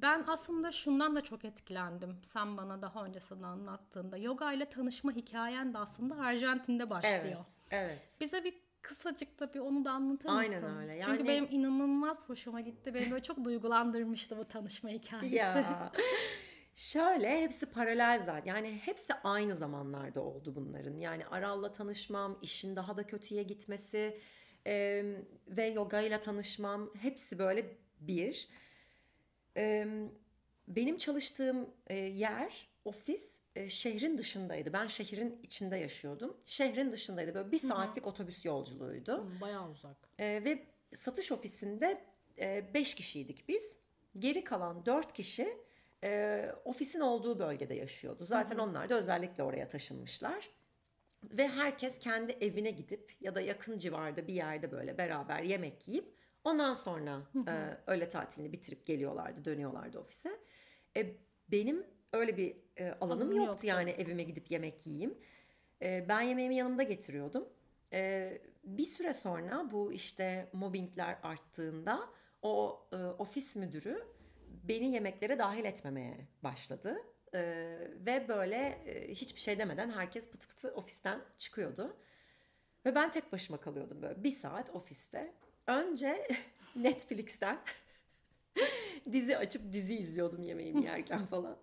[0.03, 2.17] Ben aslında şundan da çok etkilendim.
[2.23, 4.17] Sen bana daha öncesinde anlattığında.
[4.17, 7.45] Yoga ile tanışma hikayen de aslında Arjantin'de başlıyor.
[7.71, 7.91] Evet.
[7.91, 7.99] Evet.
[8.21, 10.77] Bize bir kısacık da bir onu da anlatır Aynen mısın?
[10.77, 11.01] öyle.
[11.05, 12.95] Çünkü Yani- benim inanılmaz hoşuma gitti.
[12.95, 15.37] Beni böyle çok duygulandırmıştı bu tanışma hikayesi.
[15.37, 15.93] Ya.
[16.75, 18.55] Şöyle hepsi paralel zaten.
[18.55, 20.97] Yani hepsi aynı zamanlarda oldu bunların.
[20.97, 24.21] Yani Aral'la tanışmam, işin daha da kötüye gitmesi
[24.67, 25.05] e,
[25.49, 28.49] ve yoga ile tanışmam hepsi böyle bir.
[29.57, 29.87] E,
[30.69, 34.73] benim çalıştığım e, yer, ofis e, şehrin dışındaydı.
[34.73, 36.37] Ben şehrin içinde yaşıyordum.
[36.45, 37.35] Şehrin dışındaydı.
[37.35, 39.13] Böyle bir saatlik otobüs yolculuğuydu.
[39.13, 39.97] Hı, Bayağı uzak.
[40.19, 42.05] Ee, ve satış ofisinde
[42.75, 43.77] 5 kişiydik biz.
[44.19, 45.57] Geri kalan 4 kişi
[46.05, 48.25] e, ofisin olduğu bölgede yaşıyordu.
[48.25, 50.51] Zaten onlar da özellikle oraya taşınmışlar.
[51.25, 56.15] Ve herkes kendi evine gidip ya da yakın civarda bir yerde böyle beraber yemek yiyip
[56.49, 60.41] ondan sonra e, öğle tatilini bitirip geliyorlardı, dönüyorlardı ofise.
[60.97, 61.17] E,
[61.49, 63.67] benim öyle bir e, alanım yoktu yoktu.
[63.67, 65.19] yani evime gidip yemek yiyeyim.
[65.83, 67.49] E, ben yemeğimi yanımda getiriyordum.
[67.93, 68.33] E,
[68.65, 72.09] bir süre sonra bu işte mobbingler arttığında
[72.43, 74.05] o e, ofis müdürü
[74.49, 76.97] beni yemeklere dahil etmemeye başladı.
[77.35, 77.41] E,
[78.07, 78.57] ve böyle
[78.87, 81.97] e, hiçbir şey demeden herkes pıtı pıtı ofisten çıkıyordu.
[82.87, 85.35] Ve ben tek başıma kalıyordum böyle bir saat ofiste.
[85.69, 86.29] Önce
[86.77, 87.59] Netflix'ten
[89.13, 91.57] dizi açıp dizi izliyordum yemeğimi yerken falan.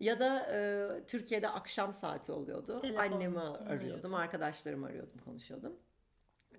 [0.00, 2.80] Ya da e, Türkiye'de akşam saati oluyordu.
[2.80, 5.76] Telefon Annemi arıyordum, arkadaşlarımı arıyordum, konuşuyordum.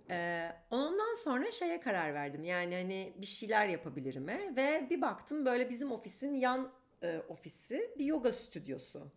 [0.10, 2.44] E, ondan sonra şeye karar verdim.
[2.44, 6.72] Yani hani bir şeyler yapabilirime ve bir baktım böyle bizim ofisin yan
[7.04, 9.12] e, ofisi bir yoga stüdyosu.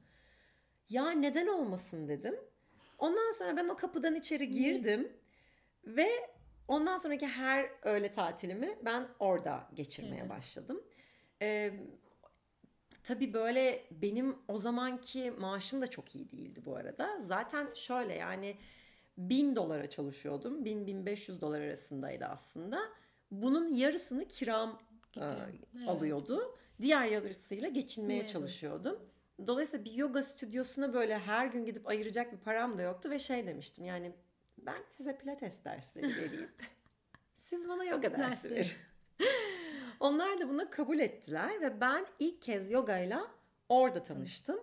[0.88, 2.34] Ya neden olmasın dedim.
[2.98, 5.12] Ondan sonra ben o kapıdan içeri girdim
[5.86, 6.08] ve
[6.68, 10.30] ondan sonraki her öğle tatilimi ben orada geçirmeye Evet.
[10.30, 10.82] başladım.
[11.42, 11.72] Ee,
[13.02, 17.20] tabii böyle benim o zamanki maaşım da çok iyi değildi bu arada.
[17.20, 18.56] Zaten şöyle yani
[19.18, 20.64] 1000 dolara çalışıyordum.
[20.64, 22.80] 1000-1500 dolar arasındaydı aslında.
[23.30, 24.78] Bunun yarısını kiram
[25.16, 25.48] e, Gidiyor.
[25.78, 25.88] Evet.
[25.88, 26.56] alıyordu.
[26.82, 28.28] Diğer yarısıyla geçinmeye Evet.
[28.28, 28.98] çalışıyordum.
[29.46, 33.46] Dolayısıyla bir yoga stüdyosuna böyle her gün gidip ayıracak bir param da yoktu ve şey
[33.46, 34.12] demiştim yani
[34.68, 36.50] ben size pilates dersleri vereyim.
[37.36, 38.70] Siz bana yoga dersi verin.
[40.00, 43.28] Onlar da buna kabul ettiler ve ben ilk kez yogayla
[43.68, 44.60] orada tanıştım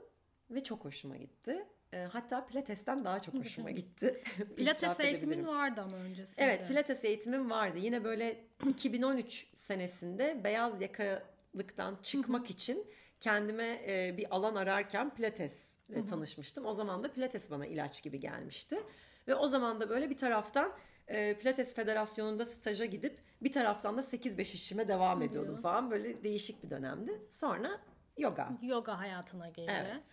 [0.50, 1.66] ve çok hoşuma gitti.
[1.94, 4.24] E, Hatta pilatesten daha çok hoşuma gitti.
[4.56, 6.46] Pilates eğitimin vardı ama öncesinde.
[6.46, 7.78] Evet pilates eğitimim vardı.
[7.78, 12.88] Yine böyle 2013 senesinde beyaz yakalıktan çıkmak için
[13.20, 16.66] kendime e, bir alan ararken pilatesle tanışmıştım.
[16.66, 18.80] O zaman da pilates bana ilaç gibi gelmişti.
[19.28, 20.72] Ve o zaman da böyle bir taraftan
[21.08, 25.92] e, Pilates Federasyonu'nda staja gidip bir taraftan da 8-5 işime devam ediyordum falan.
[25.92, 27.22] Böyle değişik bir dönemdi.
[27.30, 27.80] Sonra
[28.18, 28.50] yoga.
[28.62, 29.72] Yoga hayatına girdi.
[29.76, 30.04] Evet.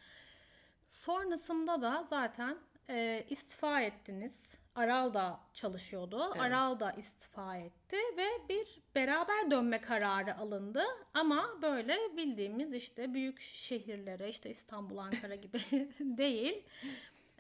[0.88, 2.58] Sonrasında da zaten
[2.88, 4.54] e, istifa ettiniz.
[4.74, 6.22] Aral da çalışıyordu.
[6.32, 6.42] Evet.
[6.42, 10.84] Aral da istifa etti ve bir beraber dönme kararı alındı.
[11.14, 15.58] Ama böyle bildiğimiz işte büyük şehirlere işte İstanbul, Ankara gibi
[16.00, 16.64] değil.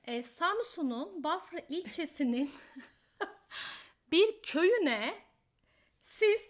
[0.04, 2.50] E, Samsun'un Bafra ilçesinin
[4.12, 5.14] bir köyüne
[6.02, 6.40] siz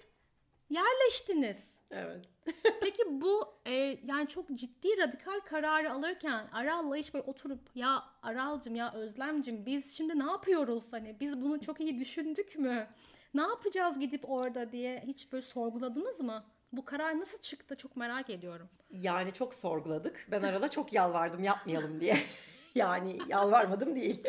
[0.70, 1.72] yerleştiniz.
[1.90, 2.24] Evet.
[2.80, 8.74] Peki bu e, yani çok ciddi radikal kararı alırken Aral'la hiç böyle oturup ya Aral'cım
[8.74, 12.88] ya Özlem'cim biz şimdi ne yapıyoruz hani biz bunu çok iyi düşündük mü?
[13.34, 16.44] Ne yapacağız gidip orada diye hiç böyle sorguladınız mı?
[16.72, 18.68] Bu karar nasıl çıktı çok merak ediyorum.
[18.90, 20.26] Yani çok sorguladık.
[20.30, 22.18] Ben arada çok yalvardım yapmayalım diye.
[22.74, 24.22] yani yalvarmadım değil.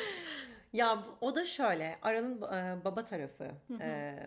[0.72, 1.98] ya o da şöyle.
[2.02, 3.50] Ara'nın e, baba tarafı
[3.80, 4.18] e,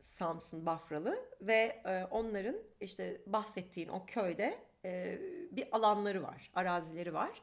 [0.00, 5.18] Samsun Bafralı ve e, onların işte bahsettiğin o köyde e,
[5.50, 7.42] bir alanları var, arazileri var.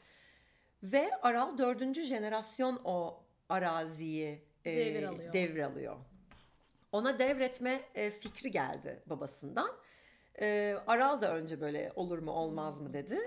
[0.83, 5.33] Ve Aral dördüncü jenerasyon o araziyi e, Devralıyor.
[5.33, 5.95] devralıyor.
[6.91, 9.71] Ona devretme e, fikri geldi babasından.
[10.41, 13.19] E, Aral da önce böyle olur mu olmaz mı dedi.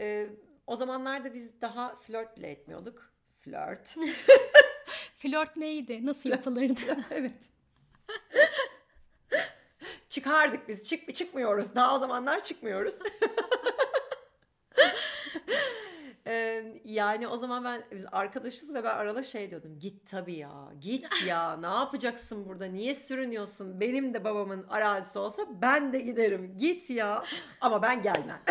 [0.00, 0.26] E,
[0.68, 3.12] o zamanlarda biz daha flört bile etmiyorduk.
[3.36, 3.96] Flört.
[5.18, 6.06] Flört neydi?
[6.06, 6.96] Nasıl yapılırdı?
[7.10, 7.42] evet.
[10.08, 10.88] Çıkardık biz.
[10.88, 11.74] Çık çıkmıyoruz.
[11.74, 12.98] Daha o zamanlar çıkmıyoruz.
[16.84, 19.78] Yani o zaman ben biz arkadaşız ve ben arada şey diyordum.
[19.78, 20.50] Git tabii ya.
[20.80, 21.56] Git ya.
[21.56, 22.64] ne yapacaksın burada?
[22.64, 23.80] Niye sürünüyorsun?
[23.80, 26.54] Benim de babamın arazisi olsa ben de giderim.
[26.58, 27.24] Git ya.
[27.60, 28.42] Ama ben gelmem.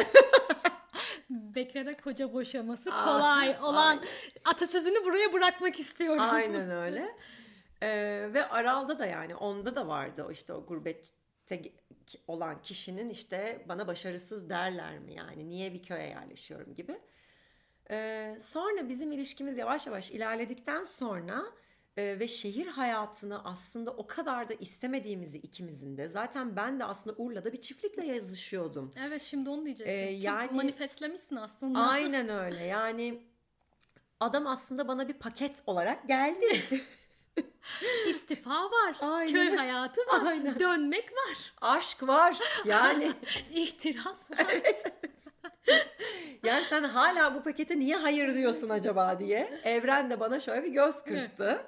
[1.30, 4.04] Bekara koca boşaması kolay olan
[4.46, 6.24] atasözünü buraya bırakmak istiyorum.
[6.30, 7.16] Aynen öyle.
[7.82, 11.10] Ee, ve Aral'da da yani onda da vardı işte o gurbette
[12.28, 17.00] olan kişinin işte bana başarısız derler mi yani niye bir köye yerleşiyorum gibi.
[17.92, 21.44] Ee, sonra bizim ilişkimiz yavaş yavaş ilerledikten sonra
[21.98, 27.16] e, ve şehir hayatını aslında o kadar da istemediğimizi ikimizin de zaten ben de aslında
[27.18, 28.91] Urla'da bir çiftlikle yazışıyordum.
[29.08, 29.95] Evet şimdi onu diyecektim.
[29.95, 31.80] Ee, Çok yani- manifestlemişsin aslında.
[31.80, 33.22] Aynen öyle yani
[34.20, 36.64] adam aslında bana bir paket olarak geldi.
[38.08, 38.95] İstifa var.
[39.02, 39.34] Aynen.
[39.34, 40.26] Köy hayatı var.
[40.26, 40.60] Aynen.
[40.60, 41.54] Dönmek var.
[41.62, 43.14] Aşk var yani.
[43.54, 44.48] İhtiras var.
[46.43, 49.60] Yani sen hala bu pakete niye hayır diyorsun acaba diye.
[49.64, 51.66] Evren de bana şöyle bir göz kırptı.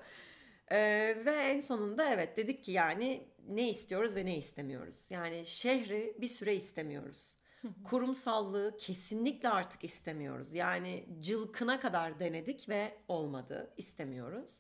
[0.72, 4.95] Ee, ve en sonunda evet dedik ki yani ne istiyoruz ve ne istemiyoruz.
[5.09, 7.36] Yani şehri bir süre istemiyoruz.
[7.84, 10.53] Kurumsallığı kesinlikle artık istemiyoruz.
[10.53, 13.74] Yani cılkına kadar denedik ve olmadı.
[13.78, 14.51] istemiyoruz.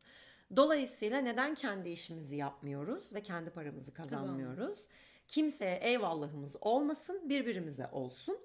[0.55, 4.87] Dolayısıyla neden kendi işimizi yapmıyoruz ve kendi paramızı kazanmıyoruz?
[5.27, 8.37] Kimseye eyvallahımız olmasın, birbirimize olsun.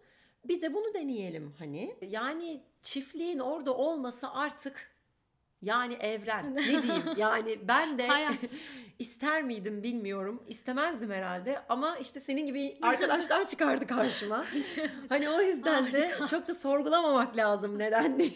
[0.45, 1.97] Bir de bunu deneyelim hani.
[2.09, 4.94] Yani çiftliğin orada olması artık
[5.65, 6.55] yani evren.
[6.57, 7.03] Ne diyeyim?
[7.17, 8.09] Yani ben de
[8.99, 10.43] ister miydim bilmiyorum.
[10.49, 14.45] İstemezdim herhalde ama işte senin gibi arkadaşlar çıkardı karşıma.
[15.09, 18.31] Hani o yüzden de çok da sorgulamamak lazım neden diye.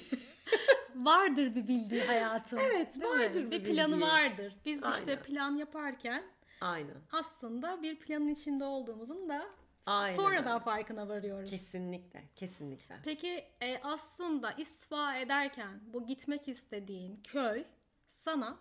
[0.96, 2.58] Vardır bir bildiği hayatın.
[2.58, 3.20] Evet, Değil mi?
[3.20, 4.08] vardır bir bir planı bildiği.
[4.08, 4.56] vardır.
[4.64, 5.22] Biz işte Aynen.
[5.22, 6.22] plan yaparken
[6.60, 6.94] Aynen.
[7.12, 9.42] aslında bir planın içinde olduğumuzun da
[9.88, 10.64] Aynen sonradan öyle.
[10.64, 11.50] farkına varıyoruz.
[11.50, 12.96] Kesinlikle, kesinlikle.
[13.04, 17.64] Peki e, aslında istifa ederken bu gitmek istediğin köy
[18.08, 18.58] sana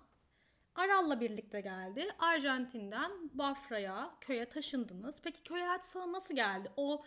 [0.76, 2.08] Aral'la birlikte geldi.
[2.20, 5.16] Arjantin'den Bafra'ya, köye taşındınız.
[5.24, 6.72] Peki köy hayatı sana nasıl geldi?
[6.78, 7.04] O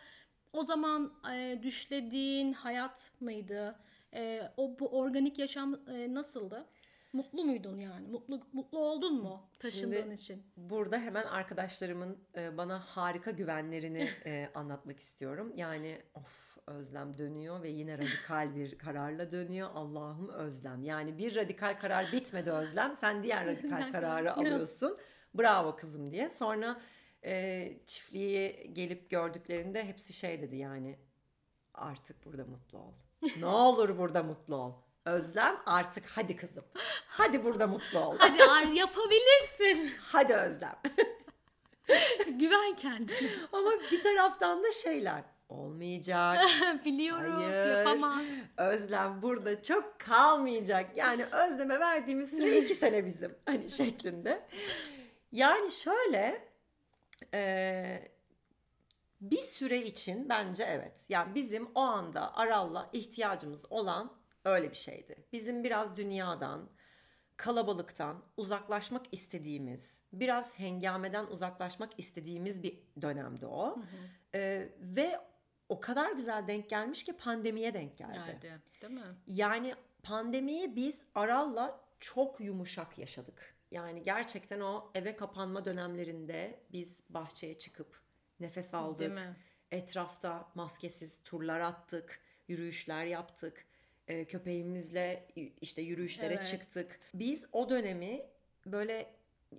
[0.52, 3.78] o zaman e, düşlediğin hayat mıydı?
[4.14, 6.66] E, o bu organik yaşam e, nasıldı?
[7.12, 8.08] Mutlu muydun yani?
[8.08, 10.42] Mutlu mutlu oldun mu taşındığın Şimdi- için?
[10.56, 15.52] Burada hemen arkadaşlarımın e, bana harika güvenlerini e, anlatmak istiyorum.
[15.56, 19.70] Yani of Özlem dönüyor ve yine radikal bir kararla dönüyor.
[19.74, 20.82] Allah'ım Özlem.
[20.82, 22.94] Yani bir radikal karar bitmedi Özlem.
[22.94, 24.98] Sen diğer radikal kararı alıyorsun.
[25.34, 26.30] Bravo kızım diye.
[26.30, 26.80] Sonra
[27.24, 30.98] e, çiftliği gelip gördüklerinde hepsi şey dedi yani
[31.74, 32.92] artık burada mutlu ol.
[33.38, 34.72] Ne olur burada mutlu ol.
[35.04, 36.64] Özlem artık hadi kızım.
[37.06, 38.16] Hadi burada mutlu ol.
[38.18, 39.92] Hadi Ar yapabilirsin.
[40.00, 40.76] Hadi Özlem.
[42.38, 43.30] Güven kendine.
[43.52, 46.38] Ama bir taraftan da şeyler olmayacak.
[46.84, 47.76] Biliyoruz Hayır.
[47.76, 48.26] yapamaz.
[48.56, 50.96] Özlem burada çok kalmayacak.
[50.96, 53.34] Yani Özlem'e verdiğimiz süre iki sene bizim.
[53.46, 54.46] Hani şeklinde.
[55.32, 56.48] Yani şöyle
[57.34, 58.10] e,
[59.20, 61.00] bir süre için bence evet.
[61.08, 65.24] Yani bizim o anda Aral'la ihtiyacımız olan öyle bir şeydi.
[65.32, 66.70] Bizim biraz dünyadan,
[67.36, 73.78] kalabalıktan uzaklaşmak istediğimiz, biraz hengameden uzaklaşmak istediğimiz bir dönemdi o.
[74.34, 75.20] E, ve
[75.68, 78.38] o kadar güzel denk gelmiş ki pandemiye denk geldi.
[78.42, 79.16] Geldi, değil mi?
[79.26, 83.54] Yani Pandemiyi biz Aral'la çok yumuşak yaşadık.
[83.70, 88.00] Yani gerçekten o eve kapanma dönemlerinde biz bahçeye çıkıp
[88.40, 89.18] nefes aldık.
[89.70, 93.66] Etrafta maskesiz turlar attık, yürüyüşler yaptık.
[94.10, 95.26] Ee, köpeğimizle
[95.60, 96.46] işte yürüyüşlere Evet.
[96.46, 97.00] çıktık.
[97.14, 98.22] Biz o dönemi
[98.66, 99.10] böyle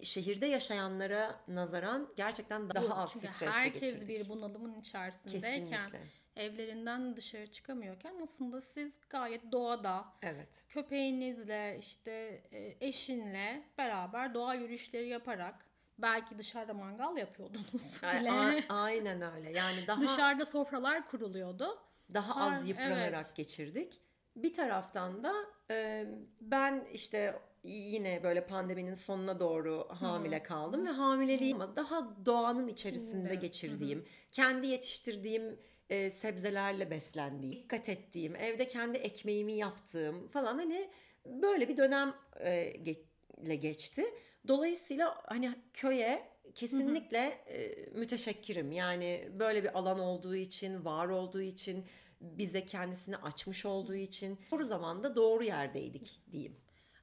[0.04, 4.08] şehirde yaşayanlara nazaran gerçekten daha az Çünkü stresle herkes geçirdik.
[4.10, 6.00] bir bunalımın içerisindeyken Kesinlikle.
[6.36, 10.50] evlerinden dışarı çıkamıyorken aslında siz gayet doğada Evet.
[10.70, 12.12] köpeğinizle işte
[12.52, 15.66] e, eşinle beraber doğa yürüyüşleri yaparak
[15.98, 18.32] belki dışarıda mangal yapıyordunuz bile.
[18.32, 19.52] a- aynen öyle.
[19.52, 21.80] Yani daha Dışarıda sofralar kuruluyordu.
[22.14, 23.36] daha az yıpranarak evet.
[23.36, 24.02] geçirdik.
[24.36, 25.34] Bir taraftan da
[25.72, 26.06] e,
[26.42, 33.30] ben işte yine böyle pandeminin sonuna doğru hamile kaldım ve hamileliğim ama daha doğanın içerisinde
[33.30, 33.34] Hı.
[33.34, 35.60] geçirdiğim, kendi yetiştirdiğim
[35.90, 40.90] e, sebzelerle beslendiğim, dikkat ettiğim, evde kendi ekmeğimi yaptığım falan hani
[41.26, 43.04] böyle bir dönem e, ge-
[43.44, 44.06] ile geçti.
[44.48, 48.72] Dolayısıyla hani köye kesinlikle e, müteşekkirim.
[48.72, 51.86] Yani böyle bir alan olduğu için, var olduğu için,
[52.22, 56.58] bize kendisini açmış olduğu için doğru zamanda doğru yerdeydik diyeyim.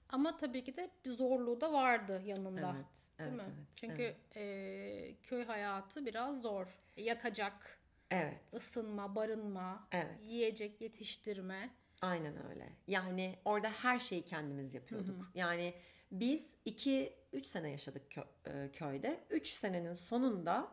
[0.08, 2.74] Ama tabii ki de bir zorluğu da vardı yanında.
[2.76, 2.86] Evet,
[3.18, 3.52] Değil evet, mi?
[3.58, 3.66] evet.
[3.76, 4.36] Çünkü evet.
[4.36, 6.78] e, köy hayatı biraz zor.
[6.96, 7.78] Yakacak,
[8.10, 10.18] evet, ısınma, barınma, Evet.
[10.22, 11.70] yiyecek yetiştirme.
[12.02, 12.72] aynen öyle.
[12.86, 15.30] Yani orada her şeyi kendimiz yapıyorduk.
[15.34, 15.74] Yani
[16.12, 18.02] biz 2-3 sene yaşadık
[18.46, 19.24] e, köyde.
[19.30, 20.72] 3 senenin sonunda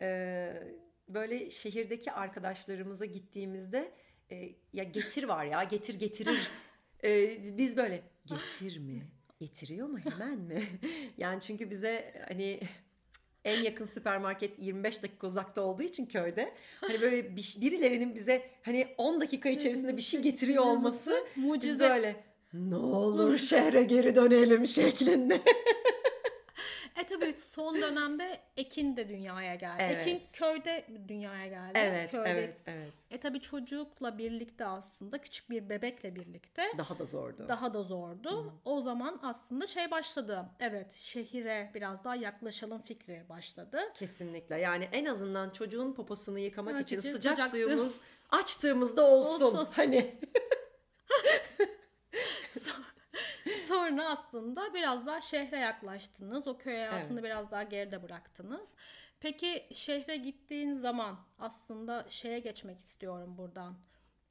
[0.00, 0.62] e,
[1.08, 3.92] böyle şehirdeki arkadaşlarımıza gittiğimizde
[4.30, 6.38] e, ya getir var ya getir getirir.
[7.04, 9.06] E, biz böyle getir mi?
[9.40, 10.62] Getiriyor mu hemen mi?
[11.18, 12.60] yani çünkü bize hani
[13.44, 18.94] en yakın süpermarket 25 dakika uzakta olduğu için köyde hani böyle bir, birilerinin bize hani
[18.98, 21.78] 10 dakika içerisinde bir şey getiriyor olması biz Mucize.
[21.78, 25.40] böyle ne olur şehre geri dönelim şeklinde.
[26.96, 29.82] E tabii son dönemde Ekin de dünyaya geldi.
[29.82, 29.96] Evet.
[30.06, 31.72] Ekin köyde dünyaya geldi.
[31.74, 32.30] evet, Köyde.
[32.30, 32.92] evet, evet.
[33.10, 37.46] E tabii çocukla birlikte aslında küçük bir bebekle birlikte Daha da zordu.
[37.48, 38.52] daha da zordu.
[38.64, 40.44] O zaman aslında şey başladı.
[40.60, 43.80] Evet şehire biraz daha yaklaşalım fikri başladı.
[43.94, 44.58] Kesinlikle.
[44.60, 47.56] Yani en azından çocuğun poposunu yıkamak Evet, için sıcak, sıcak su.
[47.56, 49.44] suyumuz açtığımızda olsun.
[49.46, 49.68] Olsun.
[49.72, 50.14] Hani
[53.76, 56.46] Sonra aslında biraz daha şehre yaklaştınız.
[56.46, 58.76] O köy hayatını biraz daha geride bıraktınız.
[59.20, 63.76] Peki şehre gittiğin zaman aslında şeye geçmek istiyorum buradan.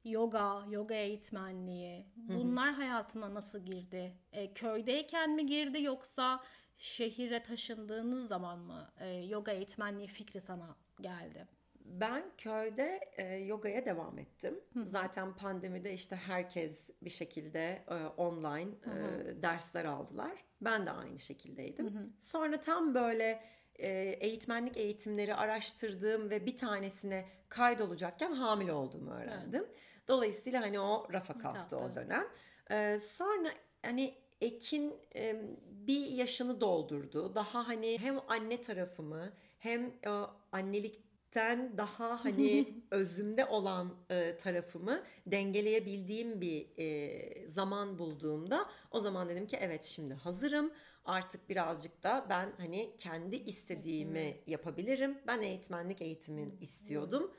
[0.04, 2.06] Yoga, yoga eğitmenliği.
[2.16, 4.12] Bunlar hayatına nasıl girdi?
[4.32, 6.44] E, köydeyken mi girdi yoksa
[6.78, 11.48] şehire taşındığınız zaman mı e, yoga eğitmenliği fikri sana geldi?
[11.88, 14.60] Ben köyde e, yogaya devam ettim.
[14.84, 20.44] Zaten pandemide işte herkes bir şekilde e, online e, dersler aldılar.
[20.60, 22.12] Ben de aynı şekildeydim.
[22.18, 23.42] Sonra tam böyle
[23.74, 23.88] e,
[24.20, 29.66] eğitmenlik eğitimleri araştırdığım ve bir tanesine kaydolacakken hamile olduğumu öğrendim.
[30.08, 32.24] Dolayısıyla hani o rafa kalktı o dönem.
[32.70, 33.48] E, sonra
[33.82, 37.34] hani Ekin e, bir yaşını doldurdu.
[37.34, 40.10] Daha hani hem anne tarafımı hem e,
[41.26, 49.46] annelikten daha hani özümde olan e, tarafımı dengeleyebildiğim bir e, zaman bulduğumda o zaman dedim
[49.46, 50.72] ki evet şimdi hazırım.
[51.04, 55.18] Artık birazcık da ben hani kendi istediğimi yapabilirim.
[55.26, 57.30] Ben eğitmenlik eğitimin istiyordum.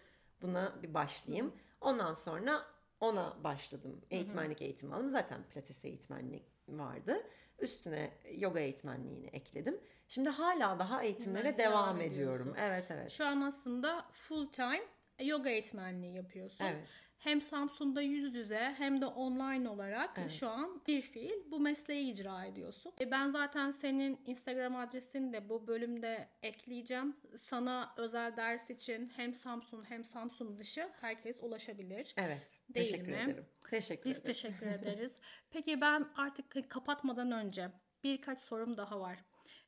[0.41, 1.53] Buna bir başlayayım.
[1.81, 2.65] Ondan sonra
[2.99, 4.01] ona başladım.
[4.11, 5.09] Eğitmenlik eğitimi aldım.
[5.09, 7.23] Zaten pilates eğitmenlik vardı.
[7.59, 9.79] Üstüne yoga eğitmenliğini ekledim.
[10.07, 12.55] Şimdi hala daha eğitimlere Devam devam ediyorum.
[12.59, 13.11] Evet evet.
[13.11, 14.83] Şu an aslında full time
[15.19, 16.65] yoga eğitmenliği yapıyorsun.
[16.65, 16.87] Evet.
[17.17, 20.31] Hem Samsun'da yüz yüze hem de online olarak Evet.
[20.31, 22.93] şu an bir fiil bu mesleği icra ediyorsun.
[23.01, 27.15] E ben zaten senin Instagram adresini de bu bölümde ekleyeceğim.
[27.35, 32.13] Sana özel ders için hem Samsun hem Samsun dışı herkes ulaşabilir.
[32.17, 32.59] Evet.
[32.69, 33.17] Değil teşekkür mi?
[33.17, 33.45] ederim.
[33.69, 34.33] Teşekkür Biz ederim.
[34.33, 35.19] teşekkür ederiz.
[35.51, 37.71] Peki ben artık kapatmadan önce
[38.03, 39.17] birkaç sorum daha var.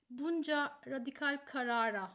[0.09, 2.11] Bunca radikal karara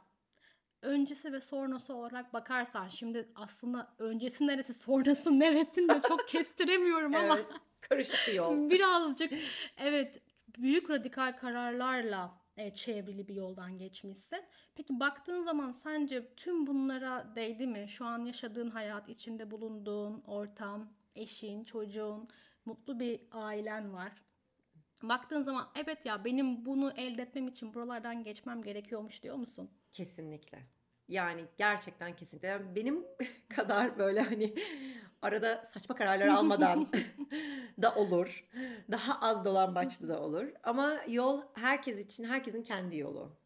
[0.84, 7.36] öncesi ve sonrası olarak bakarsan şimdi aslında öncesi neresi sonrası neresini de çok kestiremiyorum ama
[7.36, 7.46] Evet.
[7.80, 8.70] Karışık bir yol.
[8.70, 9.32] birazcık
[9.76, 10.22] evet
[10.58, 14.42] büyük radikal kararlarla e, çevrili bir yoldan geçmişsin.
[14.74, 17.86] Peki baktığın zaman sence tüm bunlara değdi mi?
[17.88, 22.28] Şu an yaşadığın hayat, içinde bulunduğun ortam, eşin, çocuğun,
[22.64, 24.12] mutlu bir ailen var.
[25.02, 29.70] Baktığın zaman evet ya benim bunu elde etmem için buralardan geçmem gerekiyormuş diyor musun?
[29.92, 30.73] Kesinlikle.
[31.08, 32.74] Yani gerçekten kesinlikle.
[32.74, 33.04] Benim
[33.56, 34.54] kadar böyle hani
[35.22, 36.88] arada saçma kararlar almadan
[37.82, 38.44] da olur.
[38.90, 40.46] Daha az dolan başlı da olur.
[40.62, 43.36] Ama yol herkes için, herkesin kendi yolu.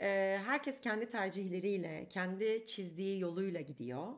[0.00, 4.12] Ee, herkes kendi tercihleriyle, kendi çizdiği yoluyla gidiyor.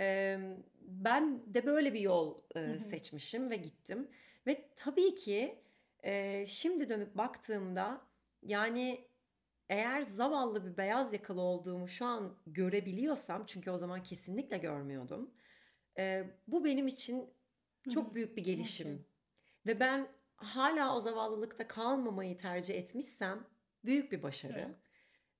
[0.00, 0.38] Ee,
[0.80, 4.08] ben de böyle bir yol e, seçmişim ve gittim.
[4.46, 5.62] Ve tabii ki
[6.02, 8.00] e, şimdi dönüp baktığımda
[8.42, 9.04] yani
[9.68, 15.34] eğer zavallı bir beyaz yakalı olduğumu şu an görebiliyorsam çünkü o zaman kesinlikle görmüyordum.
[15.98, 17.30] e, bu benim için
[17.94, 19.06] çok büyük bir gelişim.
[19.66, 23.46] Ve ben hala o zavallılıkta kalmamayı tercih etmişsem
[23.84, 24.76] büyük bir başarı.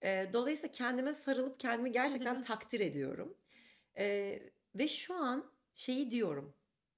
[0.03, 0.29] Evet.
[0.29, 3.37] E, dolayısıyla kendime sarılıp kendimi gerçekten takdir ediyorum.
[3.99, 4.39] E,
[4.75, 6.55] ve şu an şeyi diyorum.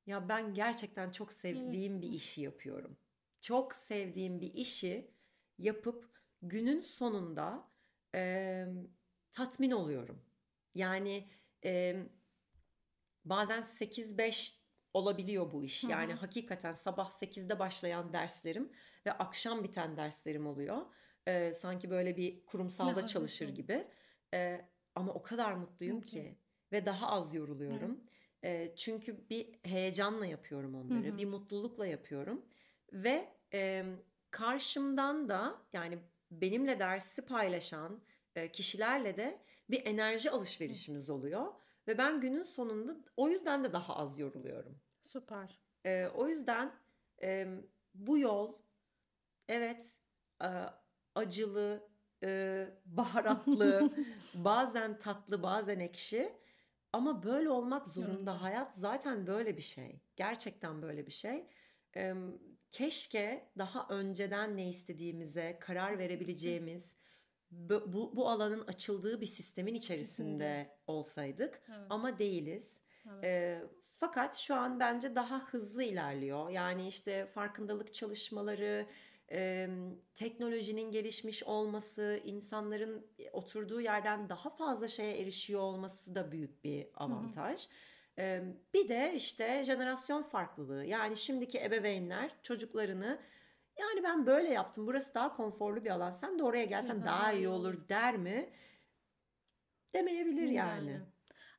[0.07, 2.99] Ya ben gerçekten çok sevdiğim bir işi yapıyorum.
[3.41, 5.11] Çok sevdiğim bir işi
[5.59, 6.16] yapıp
[6.49, 7.69] günün sonunda
[8.15, 8.65] e,
[9.33, 10.23] tatmin oluyorum.
[10.75, 11.29] Yani
[11.65, 11.97] e,
[13.25, 15.85] bazen 8-5 olabiliyor bu iş.
[15.85, 18.73] Yani hakikaten sabah 8'de başlayan derslerim
[19.07, 20.87] ve akşam biten derslerim oluyor.
[21.27, 23.57] E, sanki böyle bir kurumsalda Ya, çalışır evet.
[23.57, 23.89] gibi.
[24.35, 26.05] E, ama o kadar mutluyum Hı hı.
[26.05, 26.39] ki
[26.73, 28.01] ve daha az yoruluyorum.
[28.45, 31.19] E, çünkü bir heyecanla yapıyorum onları, hı.
[31.19, 32.47] bir mutlulukla yapıyorum
[32.93, 33.85] ve e,
[34.31, 35.99] karşımdan da yani
[36.31, 38.03] benimle dersi paylaşan
[38.35, 41.53] e, kişilerle de bir enerji alışverişimiz oluyor
[41.89, 44.81] ve ben günün sonunda o yüzden de daha az yoruluyorum.
[45.01, 45.61] Süper.
[45.85, 46.73] E, o yüzden
[47.23, 47.49] e,
[47.95, 48.59] bu yol
[49.49, 49.99] evet
[50.43, 50.49] e,
[51.15, 51.89] acılı,
[52.23, 53.91] e, baharatlı,
[54.35, 56.33] bazen tatlı, bazen ekşi
[56.93, 58.13] ama böyle olmak zorunda.
[58.13, 58.43] Zorunda.
[58.43, 60.01] Hayat zaten böyle bir şey.
[60.17, 61.47] Gerçekten böyle bir şey.
[61.97, 62.15] E,
[62.73, 66.97] keşke daha önceden ne istediğimize karar verebileceğimiz
[67.51, 71.87] bu, bu, bu alanın açıldığı bir sistemin içerisinde olsaydık Evet.
[71.91, 72.81] ama değiliz.
[73.13, 73.25] Evet.
[73.25, 73.63] E,
[73.93, 76.51] fakat şu an bence daha hızlı ilerliyor.
[76.51, 78.87] Yani işte farkındalık çalışmaları,
[79.33, 79.69] e,
[80.15, 87.65] teknolojinin gelişmiş olması, insanların oturduğu yerden daha fazla şeye erişiyor olması da büyük bir avantaj.
[87.65, 87.69] E,
[88.75, 90.85] bir de işte jenerasyon farklılığı.
[90.85, 93.19] Yani şimdiki ebeveynler çocuklarını
[93.79, 94.87] yani ben böyle yaptım.
[94.87, 96.13] Burası daha konforlu bir alan.
[96.13, 98.51] Sen de oraya gelsen Güzel, daha iyi olur der mi?
[99.95, 100.91] Demeyebilir yani.
[100.91, 101.01] Yani.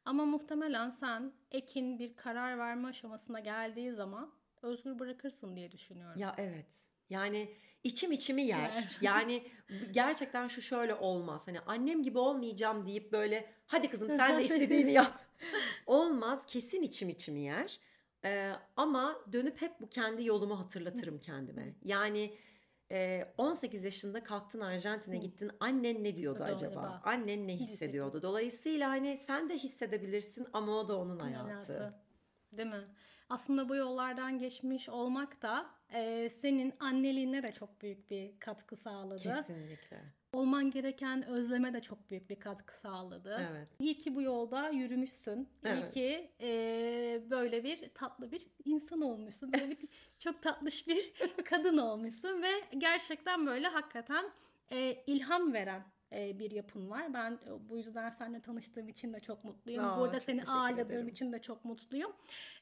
[0.05, 6.20] Ama muhtemelen sen Ekin bir karar verme aşamasına geldiği zaman özgür bırakırsın diye düşünüyorum.
[6.22, 6.66] Ya evet.
[7.10, 8.60] Yani içim içimi yer.
[8.60, 8.97] Yer.
[9.01, 9.43] Yani
[9.91, 11.47] gerçekten şu şöyle olmaz.
[11.47, 15.26] Hani annem gibi olmayacağım deyip böyle hadi kızım sen de istediğini yap.
[15.86, 16.46] Olmaz.
[16.46, 17.80] Kesin içim içimi yer.
[18.26, 21.74] Ee, ama dönüp hep bu kendi yolumu hatırlatırım kendime.
[21.84, 22.34] Yani
[22.92, 25.52] e, 18 yaşında kalktın Arjantin'e gittin.
[25.60, 26.56] Annen ne diyordu Acaba?
[26.56, 27.02] acaba?
[27.04, 28.22] Annen ne hissediyordu?
[28.22, 31.48] Dolayısıyla hani sen de hissedebilirsin ama o da onun hayatı.
[31.48, 31.94] Hayatı.
[32.52, 32.88] Değil mi?
[33.30, 39.24] Aslında bu yollardan geçmiş olmak da e, senin anneliğine de çok büyük bir katkı sağladı.
[39.24, 40.04] Kesinlikle.
[40.34, 43.47] Olman gereken özleme de çok büyük bir katkı sağladı.
[43.51, 43.67] Evet.
[43.80, 45.39] İyi ki bu yolda yürümüşsün.
[45.39, 45.93] İyi Evet.
[45.93, 49.53] ki e, böyle bir tatlı bir insan olmuşsun.
[49.53, 49.78] Böyle bir
[50.19, 51.13] çok tatlış bir
[51.45, 54.25] kadın olmuşsun ve gerçekten böyle hakikaten
[54.71, 57.13] e, ilham veren e, bir yapın var.
[57.13, 59.86] Ben e, bu yüzden seninle tanıştığım için de çok mutluyum.
[59.86, 61.07] Aa, Burada seni ağırladığım ederim.
[61.07, 62.11] için de çok mutluyum.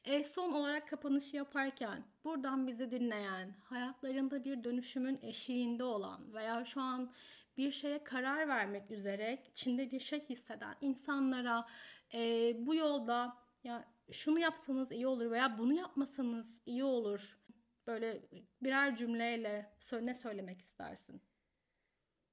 [0.04, 6.80] E, son olarak kapanışı yaparken buradan bizi dinleyen, hayatlarında bir dönüşümün eşiğinde olan veya şu
[6.80, 7.10] an
[7.56, 11.66] bir şeye karar vermek üzere içinde bir şey hisseden insanlara
[12.14, 17.38] e, bu yolda ya şunu yapsanız iyi olur veya bunu yapmasanız iyi olur.
[17.86, 18.22] Böyle
[18.62, 21.22] birer cümleyle ne söylemek istersin?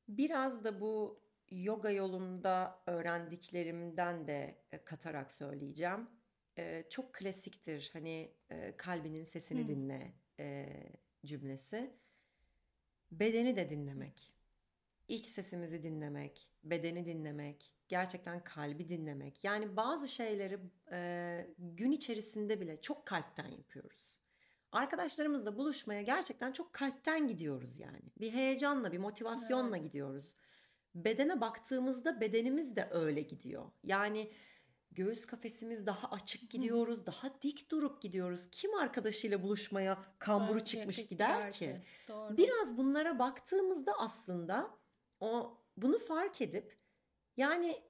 [0.07, 6.09] Biraz da bu yoga yolunda öğrendiklerimden de e, katarak söyleyeceğim.
[6.57, 9.67] E, çok klasiktir hani e, kalbinin sesini Hı.
[9.67, 10.67] dinle e,
[11.25, 11.93] cümlesi.
[13.11, 14.32] Bedeni de dinlemek,
[15.13, 19.43] iç sesimizi dinlemek, bedeni dinlemek, gerçekten kalbi dinlemek.
[19.43, 20.59] Yani bazı şeyleri
[20.91, 24.19] e, gün içerisinde bile çok kalpten yapıyoruz.
[24.71, 28.01] Arkadaşlarımızla buluşmaya gerçekten çok kalpten gidiyoruz yani.
[28.19, 30.35] Bir heyecanla, bir motivasyonla gidiyoruz.
[30.95, 33.65] Bedene baktığımızda bedenimiz de öyle gidiyor.
[33.83, 34.31] Yani
[34.91, 38.47] göğüs kafesimiz daha açık gidiyoruz, daha dik durup gidiyoruz.
[38.51, 41.81] Kim arkadaşıyla buluşmaya kamburu Evet, çıkmış gider ki?
[42.07, 42.37] Doğru.
[42.37, 44.69] Biraz bunlara baktığımızda aslında
[45.23, 46.77] o bunu fark edip
[47.37, 47.81] yani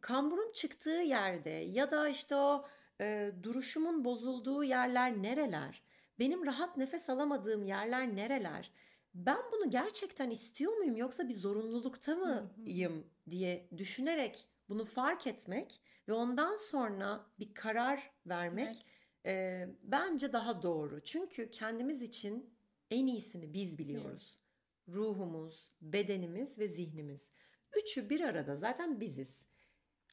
[0.00, 2.66] kamburum çıktığı yerde ya da işte o
[3.00, 5.82] e, duruşumun bozulduğu yerler nereler?
[6.18, 8.72] Benim rahat nefes alamadığım yerler nereler?
[9.14, 16.12] Ben bunu gerçekten istiyor muyum yoksa bir zorunlulukta mıyım diye düşünerek bunu fark etmek ve
[16.12, 18.86] ondan sonra bir karar vermek Evet.
[19.26, 21.00] Ee, bence daha doğru.
[21.04, 22.54] Çünkü kendimiz için
[22.90, 24.41] en iyisini biz biliyoruz.
[24.88, 27.30] Ruhumuz, bedenimiz ve zihnimiz.
[27.76, 29.46] Üçü bir arada zaten biziz.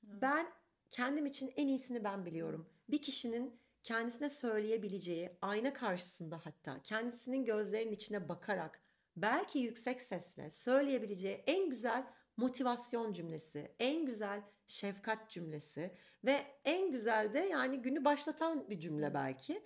[0.03, 0.47] Ben
[0.91, 2.69] kendim için en iyisini ben biliyorum.
[2.89, 8.81] Bir kişinin kendisine söyleyebileceği ayna karşısında hatta kendisinin gözlerinin içine bakarak
[9.17, 12.07] belki yüksek sesle söyleyebileceği en güzel
[12.37, 15.91] motivasyon cümlesi, en güzel şefkat cümlesi
[16.25, 19.63] ve en güzel de yani günü başlatan bir cümle belki.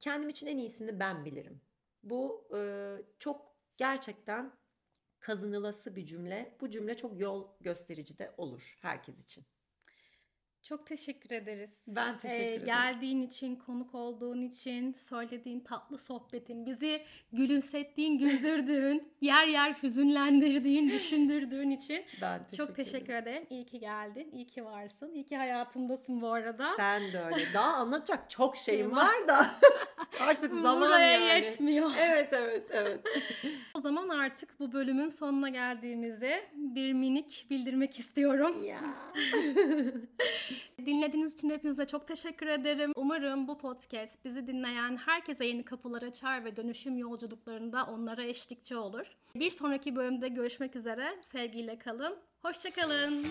[0.00, 1.60] Kendim için en iyisini ben bilirim.
[2.02, 2.48] Bu
[3.18, 3.51] çok
[3.82, 4.52] gerçekten
[5.20, 6.56] kazanılası bir cümle.
[6.60, 9.44] Bu cümle çok yol gösterici de olur herkes için.
[10.68, 11.82] Çok teşekkür ederiz.
[11.88, 12.66] Ben teşekkür Ee, ederim.
[12.66, 17.02] geldiğin için, konuk olduğun için, söylediğin tatlı sohbetin, bizi
[17.32, 23.46] gülümsettiğin, güldürdüğün, yer yer hüzünlendirdiğin, düşündürdüğün için Ben teşekkür çok teşekkür ederim.
[23.50, 26.68] İyi ki geldin, iyi ki varsın, iyi ki hayatımdasın bu arada.
[26.76, 27.46] Sen de öyle.
[27.54, 29.50] Daha anlatacak çok şeyim var da
[30.20, 31.24] artık zaman Buraya yani.
[31.44, 31.90] yetmiyor.
[32.00, 33.00] Evet evet evet.
[33.74, 38.64] O zaman artık bu bölümün sonuna geldiğimizi bir minik bildirmek istiyorum.
[38.64, 38.80] ya.
[40.86, 42.92] Dinlediğiniz için hepinize çok teşekkür ederim.
[42.96, 49.06] Umarım bu podcast bizi dinleyen herkese yeni kapılar açar ve dönüşüm yolculuklarında onlara eşlikçi olur.
[49.34, 51.08] Bir sonraki bölümde görüşmek üzere.
[51.22, 52.16] Sevgiyle kalın.
[52.42, 53.24] Hoşçakalın.